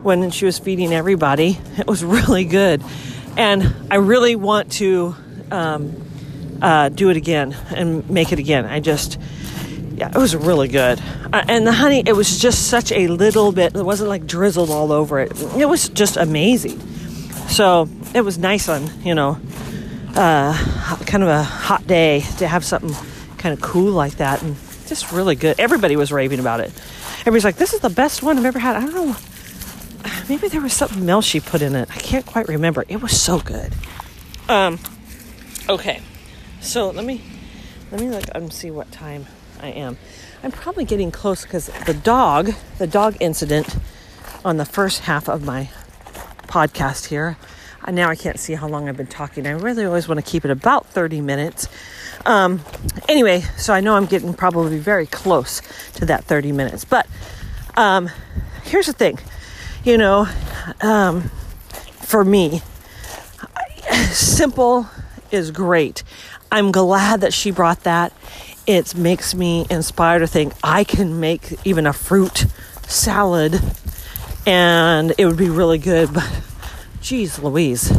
when 0.02 0.30
she 0.30 0.44
was 0.44 0.60
feeding 0.60 0.92
everybody. 0.92 1.58
It 1.76 1.88
was 1.88 2.04
really 2.18 2.44
good. 2.44 2.84
And 3.36 3.74
I 3.90 3.96
really 3.96 4.36
want 4.36 4.72
to 4.72 5.14
um, 5.50 5.96
uh, 6.60 6.88
do 6.90 7.10
it 7.10 7.16
again 7.16 7.56
and 7.74 8.08
make 8.10 8.32
it 8.32 8.38
again. 8.38 8.66
I 8.66 8.80
just, 8.80 9.18
yeah, 9.94 10.08
it 10.08 10.16
was 10.16 10.36
really 10.36 10.68
good. 10.68 11.00
Uh, 11.32 11.44
and 11.48 11.66
the 11.66 11.72
honey, 11.72 12.02
it 12.04 12.14
was 12.14 12.38
just 12.38 12.68
such 12.68 12.92
a 12.92 13.08
little 13.08 13.52
bit, 13.52 13.74
it 13.74 13.82
wasn't 13.82 14.10
like 14.10 14.26
drizzled 14.26 14.70
all 14.70 14.92
over 14.92 15.20
it. 15.20 15.32
It 15.56 15.68
was 15.68 15.88
just 15.88 16.16
amazing. 16.16 16.80
So 17.48 17.88
it 18.14 18.20
was 18.20 18.38
nice 18.38 18.68
on, 18.68 18.88
you 19.02 19.14
know, 19.14 19.38
uh, 20.14 20.96
kind 21.06 21.22
of 21.22 21.28
a 21.28 21.42
hot 21.42 21.86
day 21.86 22.20
to 22.38 22.46
have 22.46 22.64
something 22.64 22.94
kind 23.38 23.52
of 23.52 23.60
cool 23.60 23.92
like 23.92 24.16
that 24.16 24.42
and 24.42 24.56
just 24.86 25.12
really 25.12 25.36
good. 25.36 25.58
Everybody 25.58 25.96
was 25.96 26.12
raving 26.12 26.40
about 26.40 26.60
it. 26.60 26.72
Everybody's 27.20 27.44
like, 27.44 27.56
this 27.56 27.72
is 27.72 27.80
the 27.80 27.90
best 27.90 28.22
one 28.22 28.38
I've 28.38 28.44
ever 28.44 28.58
had. 28.58 28.76
I 28.76 28.80
don't 28.80 28.94
know. 28.94 29.16
Maybe 30.30 30.46
there 30.46 30.60
was 30.60 30.72
something 30.72 31.10
else 31.10 31.24
she 31.24 31.40
put 31.40 31.60
in 31.60 31.74
it. 31.74 31.90
I 31.90 31.98
can't 31.98 32.24
quite 32.24 32.46
remember. 32.46 32.84
It 32.86 33.02
was 33.02 33.20
so 33.20 33.40
good. 33.40 33.74
Um, 34.48 34.78
okay. 35.68 36.02
So 36.60 36.90
let 36.90 37.04
me 37.04 37.20
let 37.90 38.00
me 38.00 38.08
look 38.08 38.22
and 38.32 38.52
see 38.52 38.70
what 38.70 38.92
time 38.92 39.26
I 39.60 39.70
am. 39.70 39.98
I'm 40.44 40.52
probably 40.52 40.84
getting 40.84 41.10
close 41.10 41.42
because 41.42 41.66
the 41.84 41.94
dog, 41.94 42.52
the 42.78 42.86
dog 42.86 43.16
incident 43.18 43.74
on 44.44 44.56
the 44.56 44.64
first 44.64 45.00
half 45.00 45.28
of 45.28 45.44
my 45.44 45.68
podcast 46.42 47.06
here. 47.06 47.36
And 47.84 47.96
now 47.96 48.08
I 48.08 48.14
can't 48.14 48.38
see 48.38 48.54
how 48.54 48.68
long 48.68 48.88
I've 48.88 48.96
been 48.96 49.08
talking. 49.08 49.48
I 49.48 49.50
really 49.50 49.84
always 49.84 50.06
want 50.06 50.24
to 50.24 50.30
keep 50.30 50.44
it 50.44 50.52
about 50.52 50.86
30 50.86 51.22
minutes. 51.22 51.66
Um, 52.24 52.60
anyway, 53.08 53.40
so 53.56 53.72
I 53.72 53.80
know 53.80 53.96
I'm 53.96 54.06
getting 54.06 54.32
probably 54.32 54.78
very 54.78 55.06
close 55.06 55.60
to 55.94 56.06
that 56.06 56.22
30 56.22 56.52
minutes. 56.52 56.84
But 56.84 57.08
um, 57.76 58.08
here's 58.62 58.86
the 58.86 58.92
thing 58.92 59.18
you 59.84 59.98
know, 59.98 60.26
um, 60.80 61.30
for 62.02 62.24
me, 62.24 62.62
simple 64.10 64.88
is 65.30 65.50
great. 65.50 66.02
I'm 66.52 66.72
glad 66.72 67.20
that 67.20 67.32
she 67.32 67.50
brought 67.50 67.84
that 67.84 68.12
it 68.66 68.94
makes 68.94 69.34
me 69.34 69.66
inspired 69.68 70.20
to 70.20 70.26
think 70.26 70.52
I 70.62 70.84
can 70.84 71.18
make 71.18 71.54
even 71.66 71.86
a 71.86 71.92
fruit 71.92 72.46
salad 72.86 73.60
and 74.46 75.12
it 75.18 75.26
would 75.26 75.36
be 75.36 75.48
really 75.48 75.78
good. 75.78 76.12
But 76.12 76.30
geez, 77.00 77.38
Louise, 77.38 77.90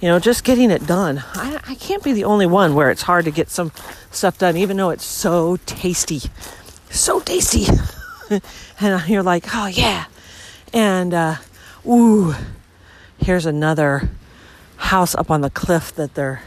you 0.00 0.08
know, 0.08 0.18
just 0.18 0.44
getting 0.44 0.70
it 0.70 0.86
done. 0.86 1.22
I, 1.34 1.60
I 1.68 1.74
can't 1.74 2.02
be 2.02 2.12
the 2.12 2.24
only 2.24 2.46
one 2.46 2.74
where 2.74 2.90
it's 2.90 3.02
hard 3.02 3.24
to 3.24 3.30
get 3.30 3.50
some 3.50 3.72
stuff 4.10 4.38
done, 4.38 4.56
even 4.56 4.76
though 4.76 4.90
it's 4.90 5.04
so 5.04 5.56
tasty. 5.66 6.20
So 6.90 7.20
tasty. 7.20 7.66
and 8.80 9.08
you're 9.08 9.22
like, 9.22 9.46
oh 9.54 9.66
yeah. 9.66 10.04
And, 10.72 11.12
uh, 11.12 11.36
ooh, 11.86 12.34
here's 13.18 13.46
another 13.46 14.10
house 14.76 15.14
up 15.14 15.30
on 15.30 15.40
the 15.40 15.50
cliff 15.50 15.94
that 15.96 16.14
they're 16.14 16.42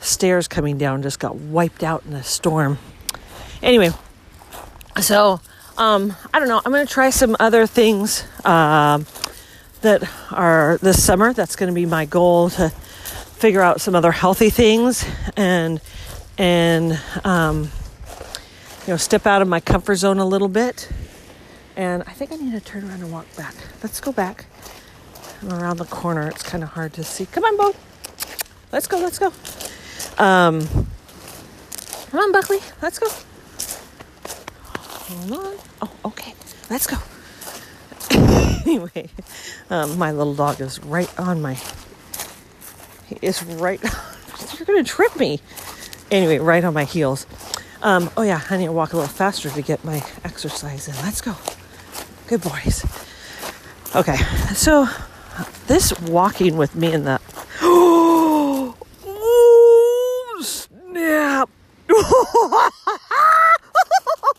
stairs 0.00 0.48
coming 0.48 0.78
down 0.78 1.02
just 1.02 1.18
got 1.18 1.36
wiped 1.36 1.82
out 1.82 2.04
in 2.06 2.12
a 2.12 2.22
storm. 2.22 2.78
Anyway, 3.62 3.90
so 5.00 5.40
um, 5.76 6.14
I 6.32 6.38
don't 6.38 6.48
know. 6.48 6.60
I'm 6.64 6.72
going 6.72 6.86
to 6.86 6.92
try 6.92 7.10
some 7.10 7.36
other 7.40 7.66
things 7.66 8.24
uh, 8.44 9.02
that 9.82 10.08
are 10.30 10.78
this 10.78 11.02
summer. 11.02 11.32
That's 11.32 11.56
going 11.56 11.68
to 11.68 11.74
be 11.74 11.86
my 11.86 12.04
goal 12.04 12.50
to 12.50 12.70
figure 12.70 13.60
out 13.60 13.80
some 13.80 13.94
other 13.94 14.12
healthy 14.12 14.48
things 14.48 15.04
and 15.36 15.80
and 16.38 16.98
um, 17.24 17.70
you 18.86 18.92
know 18.92 18.96
step 18.96 19.26
out 19.26 19.42
of 19.42 19.48
my 19.48 19.60
comfort 19.60 19.96
zone 19.96 20.18
a 20.18 20.26
little 20.26 20.48
bit. 20.48 20.88
And 21.76 22.02
I 22.06 22.12
think 22.12 22.32
I 22.32 22.36
need 22.36 22.52
to 22.52 22.60
turn 22.60 22.88
around 22.88 23.02
and 23.02 23.12
walk 23.12 23.26
back. 23.36 23.54
Let's 23.82 24.00
go 24.00 24.10
back. 24.10 24.46
I'm 25.42 25.52
around 25.52 25.76
the 25.76 25.84
corner. 25.84 26.26
It's 26.28 26.42
kind 26.42 26.64
of 26.64 26.70
hard 26.70 26.94
to 26.94 27.04
see. 27.04 27.26
Come 27.26 27.44
on, 27.44 27.56
Bo. 27.58 27.76
Let's 28.72 28.86
go. 28.86 28.98
Let's 28.98 29.18
go. 29.18 29.26
Um, 30.16 30.66
come 32.10 32.20
on, 32.20 32.32
Buckley. 32.32 32.60
Let's 32.80 32.98
go. 32.98 33.08
Hold 34.78 35.46
on. 35.46 35.54
Oh, 35.82 35.92
okay. 36.06 36.34
Let's 36.70 36.86
go. 36.86 36.96
anyway, 38.66 39.10
um, 39.68 39.98
my 39.98 40.12
little 40.12 40.34
dog 40.34 40.60
is 40.60 40.82
right 40.82 41.12
on 41.18 41.42
my. 41.42 41.58
He 43.06 43.18
is 43.20 43.42
right. 43.44 43.82
You're 44.58 44.66
gonna 44.66 44.82
trip 44.82 45.14
me. 45.16 45.40
Anyway, 46.10 46.38
right 46.38 46.64
on 46.64 46.72
my 46.72 46.84
heels. 46.84 47.26
Um, 47.82 48.10
oh 48.16 48.22
yeah, 48.22 48.40
I 48.48 48.56
need 48.56 48.66
to 48.66 48.72
walk 48.72 48.94
a 48.94 48.96
little 48.96 49.12
faster 49.12 49.50
to 49.50 49.62
get 49.62 49.84
my 49.84 50.02
exercise 50.24 50.88
in. 50.88 50.94
Let's 50.96 51.20
go. 51.20 51.36
Good 52.28 52.42
boys. 52.42 52.84
Okay, 53.94 54.16
so 54.52 54.88
this 55.68 55.96
walking 56.00 56.56
with 56.56 56.74
me 56.74 56.92
in 56.92 57.04
the 57.04 57.20
oh 57.62 58.74
snap! 60.42 61.48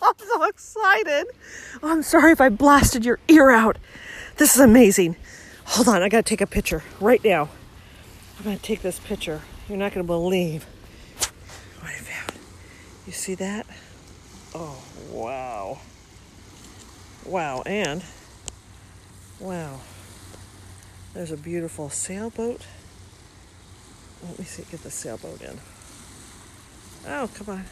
I'm 0.02 0.14
so 0.18 0.44
excited. 0.44 1.28
Oh, 1.82 1.90
I'm 1.90 2.04
sorry 2.04 2.34
if 2.34 2.42
I 2.42 2.50
blasted 2.50 3.06
your 3.06 3.20
ear 3.30 3.52
out. 3.52 3.78
This 4.36 4.56
is 4.56 4.60
amazing. 4.60 5.16
Hold 5.64 5.88
on, 5.88 6.04
I 6.04 6.10
gotta 6.10 6.24
take 6.24 6.42
a 6.42 6.48
picture 6.48 6.84
right 7.00 7.24
now. 7.24 7.48
I'm 8.38 8.44
gonna 8.44 8.58
take 8.58 8.82
this 8.82 9.00
picture. 9.00 9.44
You're 9.70 9.78
not 9.78 9.94
gonna 9.94 10.04
believe 10.04 10.66
what 11.80 11.92
I 11.92 11.94
found. 11.94 12.34
You 13.06 13.14
see 13.14 13.36
that? 13.36 13.66
Oh, 14.54 14.84
wow. 15.10 15.80
Wow, 17.28 17.62
and 17.66 18.06
wow. 19.42 19.82
There's 21.14 21.32
a 21.32 21.38
beautiful 21.38 21.90
sailboat. 21.90 22.66
Let 24.24 24.40
me 24.40 24.46
see, 24.46 24.64
get 24.72 24.82
the 24.82 24.90
sailboat 24.90 25.42
in. 25.42 25.60
Oh, 27.06 27.30
come 27.34 27.50
on. 27.50 27.66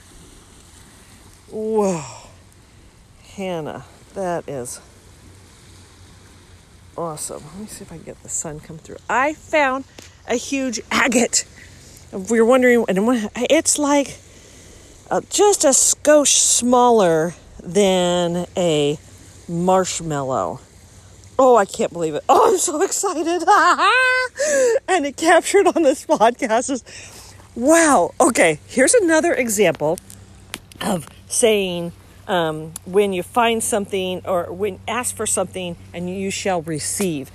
Whoa. 1.49 2.03
Hannah, 3.35 3.85
that 4.13 4.49
is 4.49 4.81
awesome. 6.97 7.43
Let 7.53 7.55
me 7.55 7.67
see 7.67 7.83
if 7.83 7.93
I 7.93 7.95
can 7.95 8.05
get 8.05 8.21
the 8.23 8.29
sun 8.29 8.59
come 8.59 8.77
through. 8.77 8.97
I 9.09 9.35
found 9.35 9.85
a 10.27 10.35
huge 10.35 10.81
agate. 10.91 11.45
If 12.11 12.29
you're 12.29 12.43
wondering, 12.43 12.83
it's 12.89 13.79
like 13.79 14.17
uh, 15.09 15.21
just 15.29 15.63
a 15.63 15.69
skosh 15.69 16.35
smaller 16.35 17.35
than 17.63 18.47
a 18.57 18.97
marshmallow. 19.47 20.60
Oh, 21.38 21.55
I 21.55 21.65
can't 21.65 21.91
believe 21.91 22.15
it. 22.15 22.23
Oh, 22.29 22.51
I'm 22.51 22.58
so 22.58 22.81
excited. 22.84 23.27
and 24.88 25.05
it 25.05 25.17
captured 25.17 25.67
on 25.67 25.84
this 25.84 26.05
podcast 26.05 26.69
is 26.69 27.34
wow. 27.55 28.13
Okay, 28.19 28.60
here's 28.67 28.93
another 28.93 29.34
example 29.34 29.97
of 30.81 31.08
saying 31.27 31.91
um, 32.27 32.73
when 32.86 33.13
you 33.13 33.23
find 33.23 33.63
something 33.63 34.21
or 34.25 34.51
when 34.51 34.79
ask 34.88 35.15
for 35.15 35.25
something 35.25 35.75
and 35.93 36.10
you 36.10 36.31
shall 36.31 36.62
receive. 36.62 37.31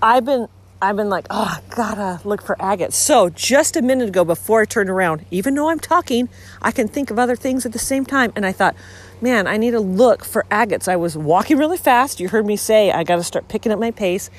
I've 0.00 0.24
been 0.24 0.48
I've 0.82 0.96
been 0.96 1.08
like, 1.08 1.28
oh, 1.30 1.58
gotta 1.70 2.20
look 2.26 2.42
for 2.42 2.56
agates. 2.58 2.96
So 2.96 3.30
just 3.30 3.76
a 3.76 3.82
minute 3.82 4.08
ago, 4.08 4.24
before 4.24 4.62
I 4.62 4.64
turned 4.64 4.90
around, 4.90 5.24
even 5.30 5.54
though 5.54 5.68
I'm 5.70 5.78
talking, 5.78 6.28
I 6.60 6.72
can 6.72 6.88
think 6.88 7.12
of 7.12 7.20
other 7.20 7.36
things 7.36 7.64
at 7.64 7.72
the 7.72 7.78
same 7.78 8.04
time. 8.04 8.32
And 8.34 8.44
I 8.44 8.50
thought, 8.50 8.74
man, 9.22 9.46
I 9.46 9.56
need 9.56 9.70
to 9.70 9.80
look 9.80 10.24
for 10.24 10.44
agates. 10.50 10.88
I 10.88 10.96
was 10.96 11.16
walking 11.16 11.58
really 11.58 11.76
fast. 11.76 12.20
You 12.20 12.28
heard 12.28 12.44
me 12.44 12.56
say 12.56 12.90
I 12.90 13.04
got 13.04 13.16
to 13.16 13.24
start 13.24 13.48
picking 13.48 13.72
up 13.72 13.78
my 13.78 13.92
pace. 13.92 14.30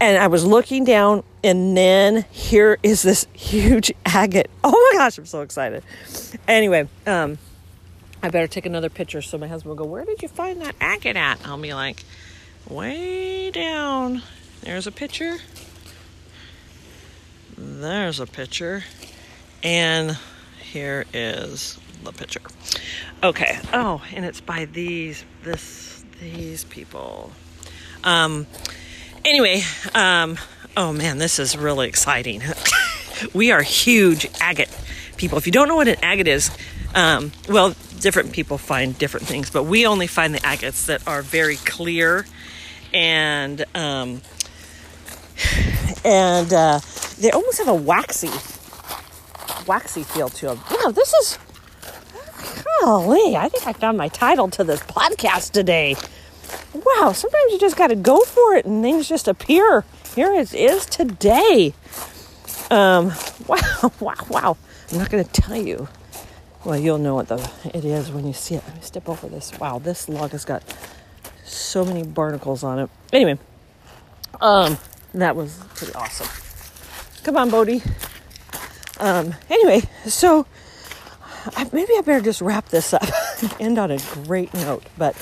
And 0.00 0.18
I 0.18 0.26
was 0.26 0.44
looking 0.44 0.84
down, 0.84 1.22
and 1.44 1.76
then 1.76 2.24
here 2.30 2.76
is 2.82 3.02
this 3.02 3.26
huge 3.32 3.92
agate. 4.06 4.50
Oh 4.64 4.90
my 4.92 4.98
gosh, 4.98 5.18
I'm 5.18 5.26
so 5.26 5.42
excited. 5.42 5.84
Anyway, 6.48 6.88
um, 7.06 7.38
I 8.22 8.28
better 8.28 8.46
take 8.46 8.66
another 8.66 8.88
picture 8.88 9.22
so 9.22 9.38
my 9.38 9.48
husband 9.48 9.70
will 9.70 9.84
go, 9.84 9.90
Where 9.90 10.04
did 10.04 10.22
you 10.22 10.28
find 10.28 10.60
that 10.60 10.74
agate 10.80 11.16
at? 11.16 11.46
I'll 11.46 11.58
be 11.58 11.74
like, 11.74 12.04
Way 12.68 13.50
down. 13.50 14.22
There's 14.62 14.86
a 14.86 14.92
picture. 14.92 15.38
There's 17.56 18.20
a 18.20 18.26
picture. 18.26 18.84
And 19.62 20.16
here 20.62 21.04
is 21.12 21.78
the 22.04 22.12
picture. 22.12 22.42
Okay. 23.22 23.58
Oh, 23.72 24.02
and 24.14 24.24
it's 24.24 24.40
by 24.40 24.66
these 24.66 25.24
this 25.42 26.04
these 26.20 26.64
people. 26.64 27.32
Um 28.04 28.46
anyway, 29.24 29.62
um 29.94 30.38
oh 30.76 30.92
man, 30.92 31.18
this 31.18 31.38
is 31.38 31.56
really 31.56 31.88
exciting. 31.88 32.42
we 33.32 33.50
are 33.50 33.62
huge 33.62 34.28
agate 34.40 34.70
people. 35.16 35.38
If 35.38 35.46
you 35.46 35.52
don't 35.52 35.68
know 35.68 35.76
what 35.76 35.88
an 35.88 35.96
agate 36.02 36.28
is, 36.28 36.50
um, 36.94 37.32
well, 37.48 37.74
different 38.00 38.32
people 38.32 38.58
find 38.58 38.98
different 38.98 39.26
things, 39.26 39.50
but 39.50 39.64
we 39.64 39.86
only 39.86 40.06
find 40.06 40.34
the 40.34 40.40
agates 40.40 40.86
that 40.86 41.06
are 41.06 41.22
very 41.22 41.56
clear 41.56 42.26
and 42.92 43.64
um, 43.74 44.20
and 46.04 46.52
uh, 46.52 46.80
they 47.18 47.30
almost 47.30 47.58
have 47.58 47.68
a 47.68 47.74
waxy 47.74 48.30
waxy 49.66 50.02
feel 50.02 50.28
to 50.28 50.46
them. 50.46 50.60
Yeah, 50.70 50.90
this 50.90 51.12
is 51.14 51.38
golly. 52.80 53.36
I 53.36 53.48
think 53.48 53.66
I 53.66 53.72
found 53.72 53.98
my 53.98 54.08
title 54.08 54.48
to 54.50 54.64
this 54.64 54.80
podcast 54.80 55.52
today. 55.52 55.96
Wow, 56.74 57.12
sometimes 57.12 57.52
you 57.52 57.58
just 57.58 57.76
got 57.76 57.88
to 57.88 57.96
go 57.96 58.20
for 58.20 58.54
it 58.54 58.64
and 58.64 58.82
things 58.82 59.08
just 59.08 59.28
appear. 59.28 59.84
Here 60.14 60.32
it 60.32 60.52
is 60.52 60.86
today. 60.86 61.74
Um, 62.70 63.12
wow, 63.46 63.92
wow, 64.00 64.14
wow. 64.28 64.56
I'm 64.90 64.98
not 64.98 65.10
going 65.10 65.24
to 65.24 65.30
tell 65.30 65.56
you. 65.56 65.88
Well, 66.64 66.78
you'll 66.78 66.98
know 66.98 67.14
what 67.14 67.28
the 67.28 67.50
it 67.74 67.84
is 67.84 68.10
when 68.10 68.26
you 68.26 68.32
see 68.32 68.54
it. 68.54 68.64
Let 68.66 68.76
me 68.76 68.82
step 68.82 69.08
over 69.08 69.28
this. 69.28 69.58
Wow, 69.58 69.78
this 69.78 70.08
log 70.08 70.30
has 70.30 70.44
got 70.44 70.62
so 71.44 71.84
many 71.84 72.04
barnacles 72.04 72.62
on 72.62 72.78
it. 72.78 72.90
Anyway, 73.12 73.38
um, 74.40 74.78
that 75.14 75.34
was 75.34 75.58
pretty 75.74 75.92
awesome. 75.94 76.28
Come 77.24 77.36
on, 77.36 77.50
Bodie. 77.50 77.82
Um, 79.00 79.34
anyway, 79.50 79.82
so 80.06 80.46
I, 81.56 81.68
maybe 81.72 81.92
I 81.96 82.02
better 82.02 82.24
just 82.24 82.40
wrap 82.40 82.68
this 82.68 82.94
up, 82.94 83.02
and 83.42 83.54
end 83.60 83.78
on 83.78 83.90
a 83.90 83.98
great 84.24 84.52
note. 84.54 84.84
But 84.96 85.16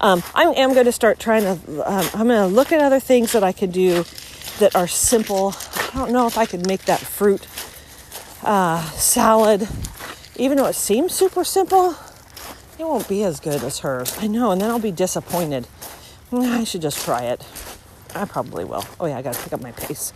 um, 0.00 0.22
I 0.34 0.42
am 0.44 0.74
going 0.74 0.86
to 0.86 0.92
start 0.92 1.18
trying 1.18 1.42
to. 1.42 1.90
Um, 1.90 2.06
I'm 2.14 2.28
going 2.28 2.48
to 2.48 2.54
look 2.54 2.72
at 2.72 2.80
other 2.80 3.00
things 3.00 3.32
that 3.32 3.44
I 3.44 3.52
could 3.52 3.72
do 3.72 4.04
that 4.58 4.74
are 4.74 4.86
simple. 4.86 5.54
I 5.92 5.98
don't 5.98 6.12
know 6.12 6.26
if 6.26 6.38
I 6.38 6.46
could 6.46 6.66
make 6.66 6.82
that 6.86 7.00
fruit 7.00 7.46
uh, 8.42 8.82
salad, 8.90 9.68
even 10.36 10.56
though 10.56 10.66
it 10.66 10.74
seems 10.74 11.14
super 11.14 11.44
simple. 11.44 11.94
It 12.78 12.84
won't 12.84 13.08
be 13.08 13.22
as 13.22 13.40
good 13.40 13.62
as 13.62 13.78
hers. 13.78 14.16
I 14.18 14.26
know, 14.26 14.50
and 14.50 14.60
then 14.60 14.70
I'll 14.70 14.78
be 14.78 14.92
disappointed. 14.92 15.66
I 16.32 16.64
should 16.64 16.82
just 16.82 17.02
try 17.04 17.22
it. 17.22 17.42
I 18.14 18.24
probably 18.26 18.64
will. 18.64 18.84
Oh, 19.00 19.06
yeah, 19.06 19.18
I 19.18 19.22
gotta 19.22 19.42
pick 19.42 19.52
up 19.52 19.62
my 19.62 19.72
pace. 19.72 20.12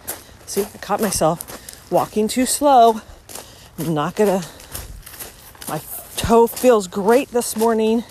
See, 0.47 0.63
I 0.63 0.79
caught 0.79 1.01
myself 1.01 1.91
walking 1.91 2.29
too 2.29 2.47
slow. 2.47 3.01
I'm 3.79 3.95
not 3.95 4.17
gonna. 4.17 4.43
My 5.71 5.81
toe 6.17 6.47
feels 6.47 6.87
great 6.89 7.29
this 7.29 7.57
morning, 7.57 8.05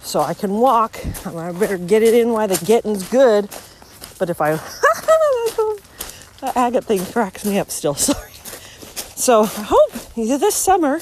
so 0.00 0.20
I 0.20 0.34
can 0.34 0.50
walk. 0.54 0.98
I 1.24 1.52
better 1.52 1.78
get 1.78 2.02
it 2.02 2.12
in 2.12 2.32
while 2.32 2.48
the 2.48 2.62
getting's 2.64 3.08
good. 3.08 3.48
But 4.18 4.28
if 4.28 4.40
I. 4.40 4.56
the 6.40 6.52
agate 6.54 6.84
thing 6.84 7.06
cracks 7.06 7.46
me 7.46 7.58
up 7.58 7.70
still, 7.70 7.94
sorry. 8.10 8.32
So 8.32 9.44
I 9.44 9.46
hope 9.46 9.92
either 10.18 10.36
this 10.36 10.56
summer, 10.56 11.00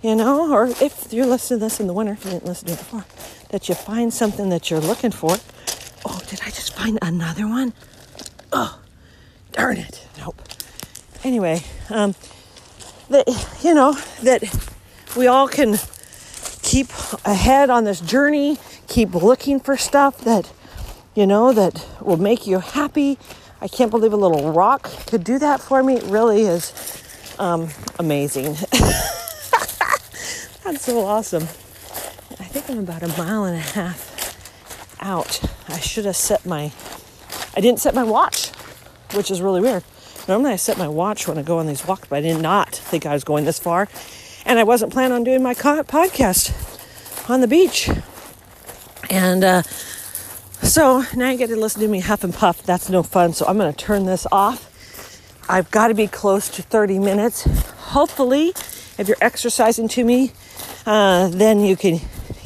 you 0.00 0.14
know, 0.14 0.50
or 0.52 0.68
if 0.80 1.12
you're 1.12 1.26
listening 1.26 1.58
to 1.60 1.66
this 1.66 1.80
in 1.80 1.88
the 1.88 1.92
winter, 1.92 2.12
if 2.12 2.24
you 2.24 2.30
didn't 2.30 2.46
listen 2.46 2.68
to 2.68 2.74
it 2.74 2.78
before, 2.78 3.04
that 3.50 3.68
you 3.68 3.74
find 3.74 4.14
something 4.14 4.48
that 4.48 4.70
you're 4.70 4.80
looking 4.80 5.10
for 5.10 5.36
Oh, 6.04 6.20
did 6.26 6.40
I 6.42 6.46
just 6.46 6.74
find 6.74 6.98
another 7.00 7.46
one? 7.46 7.72
Oh, 8.52 8.78
darn 9.52 9.76
it. 9.76 10.06
Nope. 10.18 10.40
Anyway, 11.22 11.62
um, 11.90 12.14
that, 13.10 13.28
you 13.62 13.74
know, 13.74 13.92
that 14.22 14.42
we 15.16 15.26
all 15.26 15.48
can 15.48 15.78
keep 16.62 16.88
ahead 17.24 17.70
on 17.70 17.84
this 17.84 18.00
journey, 18.00 18.58
keep 18.88 19.14
looking 19.14 19.60
for 19.60 19.76
stuff 19.76 20.18
that, 20.18 20.50
you 21.14 21.26
know, 21.26 21.52
that 21.52 21.86
will 22.00 22.16
make 22.16 22.46
you 22.46 22.60
happy. 22.60 23.18
I 23.60 23.68
can't 23.68 23.90
believe 23.90 24.12
a 24.12 24.16
little 24.16 24.52
rock 24.52 24.90
could 25.06 25.24
do 25.24 25.38
that 25.38 25.60
for 25.60 25.82
me. 25.82 25.96
It 25.96 26.04
really 26.04 26.42
is 26.42 26.72
Um, 27.38 27.68
amazing. 27.98 28.54
That's 30.64 30.82
so 30.84 31.00
awesome. 31.00 31.42
I 31.44 32.44
think 32.44 32.68
I'm 32.70 32.78
about 32.78 33.02
a 33.02 33.08
mile 33.08 33.44
and 33.44 33.56
a 33.56 33.60
half 33.60 34.96
out. 35.00 35.40
I 35.68 35.80
should 35.80 36.04
have 36.04 36.16
set 36.16 36.46
my, 36.46 36.70
I 37.56 37.60
didn't 37.60 37.80
set 37.80 37.94
my 37.94 38.04
watch, 38.04 38.50
which 39.14 39.30
is 39.30 39.40
really 39.42 39.60
weird. 39.60 39.82
Normally 40.28 40.52
I 40.52 40.56
set 40.56 40.78
my 40.78 40.86
watch 40.88 41.26
when 41.26 41.36
I 41.38 41.42
go 41.42 41.58
on 41.58 41.66
these 41.66 41.84
walks, 41.86 42.06
but 42.08 42.16
I 42.16 42.20
did 42.20 42.40
not 42.40 42.70
think 42.74 43.06
I 43.06 43.12
was 43.14 43.24
going 43.24 43.44
this 43.44 43.58
far. 43.58 43.88
And 44.44 44.58
I 44.58 44.64
wasn't 44.64 44.92
planning 44.92 45.12
on 45.12 45.24
doing 45.24 45.42
my 45.42 45.54
podcast 45.54 46.50
on 47.30 47.40
the 47.40 47.48
beach. 47.48 47.88
And 49.10 49.44
uh, 49.44 49.62
so 50.62 51.04
now 51.14 51.30
you 51.30 51.38
get 51.38 51.48
to 51.48 51.56
listen 51.56 51.80
to 51.82 51.88
me 51.88 52.00
huff 52.00 52.24
and 52.24 52.32
puff. 52.34 52.62
That's 52.62 52.88
no 52.88 53.02
fun. 53.02 53.32
So 53.32 53.46
I'm 53.46 53.58
going 53.58 53.72
to 53.72 53.78
turn 53.78 54.06
this 54.06 54.26
off. 54.32 54.68
I've 55.48 55.70
got 55.70 55.88
to 55.88 55.94
be 55.94 56.06
close 56.06 56.48
to 56.50 56.62
30 56.62 56.98
minutes. 56.98 57.44
Hopefully, 57.92 58.48
if 58.98 59.06
you're 59.08 59.16
exercising 59.20 59.88
to 59.88 60.04
me, 60.04 60.32
uh, 60.86 61.28
then 61.28 61.60
you 61.60 61.76
can 61.76 62.00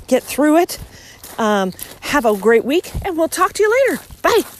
get 0.07 0.23
through 0.23 0.59
it. 0.59 0.79
Um, 1.39 1.73
have 2.01 2.25
a 2.25 2.37
great 2.37 2.65
week, 2.65 2.91
and 3.05 3.17
we'll 3.17 3.29
talk 3.29 3.53
to 3.55 3.63
you 3.63 3.87
later. 3.91 4.03
Bye. 4.23 4.56